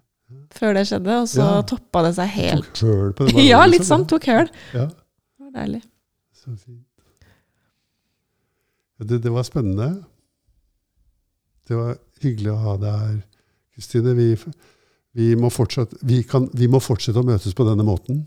[0.56, 1.62] Før det skjedde, og så Ja.
[1.62, 2.72] toppa det seg helt.
[2.74, 3.34] Tok høl på det.
[3.36, 4.06] bare, Ja, litt sånn.
[4.10, 4.50] Tok høl.
[4.74, 4.86] Ja.
[4.88, 5.82] Det var deilig.
[6.34, 6.82] Så fint.
[8.98, 9.90] Det, det var spennende.
[11.68, 13.18] Det var hyggelig å ha deg her,
[13.76, 14.14] Kristine.
[14.16, 14.28] Vi,
[15.18, 18.24] vi, må fortsatt, vi, kan, vi må fortsette å møtes på denne måten.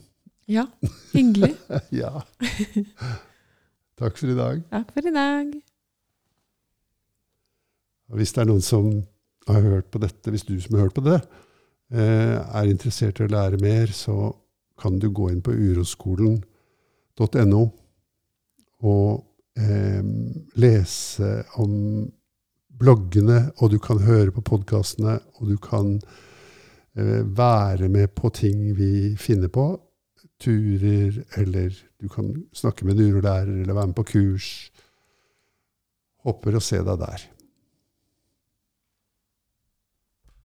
[0.49, 0.67] Ja,
[1.13, 1.55] hyggelig.
[2.01, 2.21] Ja.
[3.99, 4.61] Takk for i dag.
[4.71, 5.49] Takk for i dag.
[8.15, 8.87] Hvis det er noen som
[9.49, 11.19] har hørt på dette, hvis du som har hørt på det,
[11.89, 14.29] er interessert i å lære mer, så
[14.79, 17.63] kan du gå inn på uroskolen.no
[18.79, 19.25] og
[19.59, 20.03] eh,
[20.59, 21.73] lese om
[22.79, 25.97] bloggene, og du kan høre på podkastene, og du kan
[26.95, 29.73] eh, være med på ting vi finner på.
[30.39, 34.47] Turer, eller du kan snakke med en urolærer, eller være med på kurs.
[36.23, 37.27] Håper å se deg der.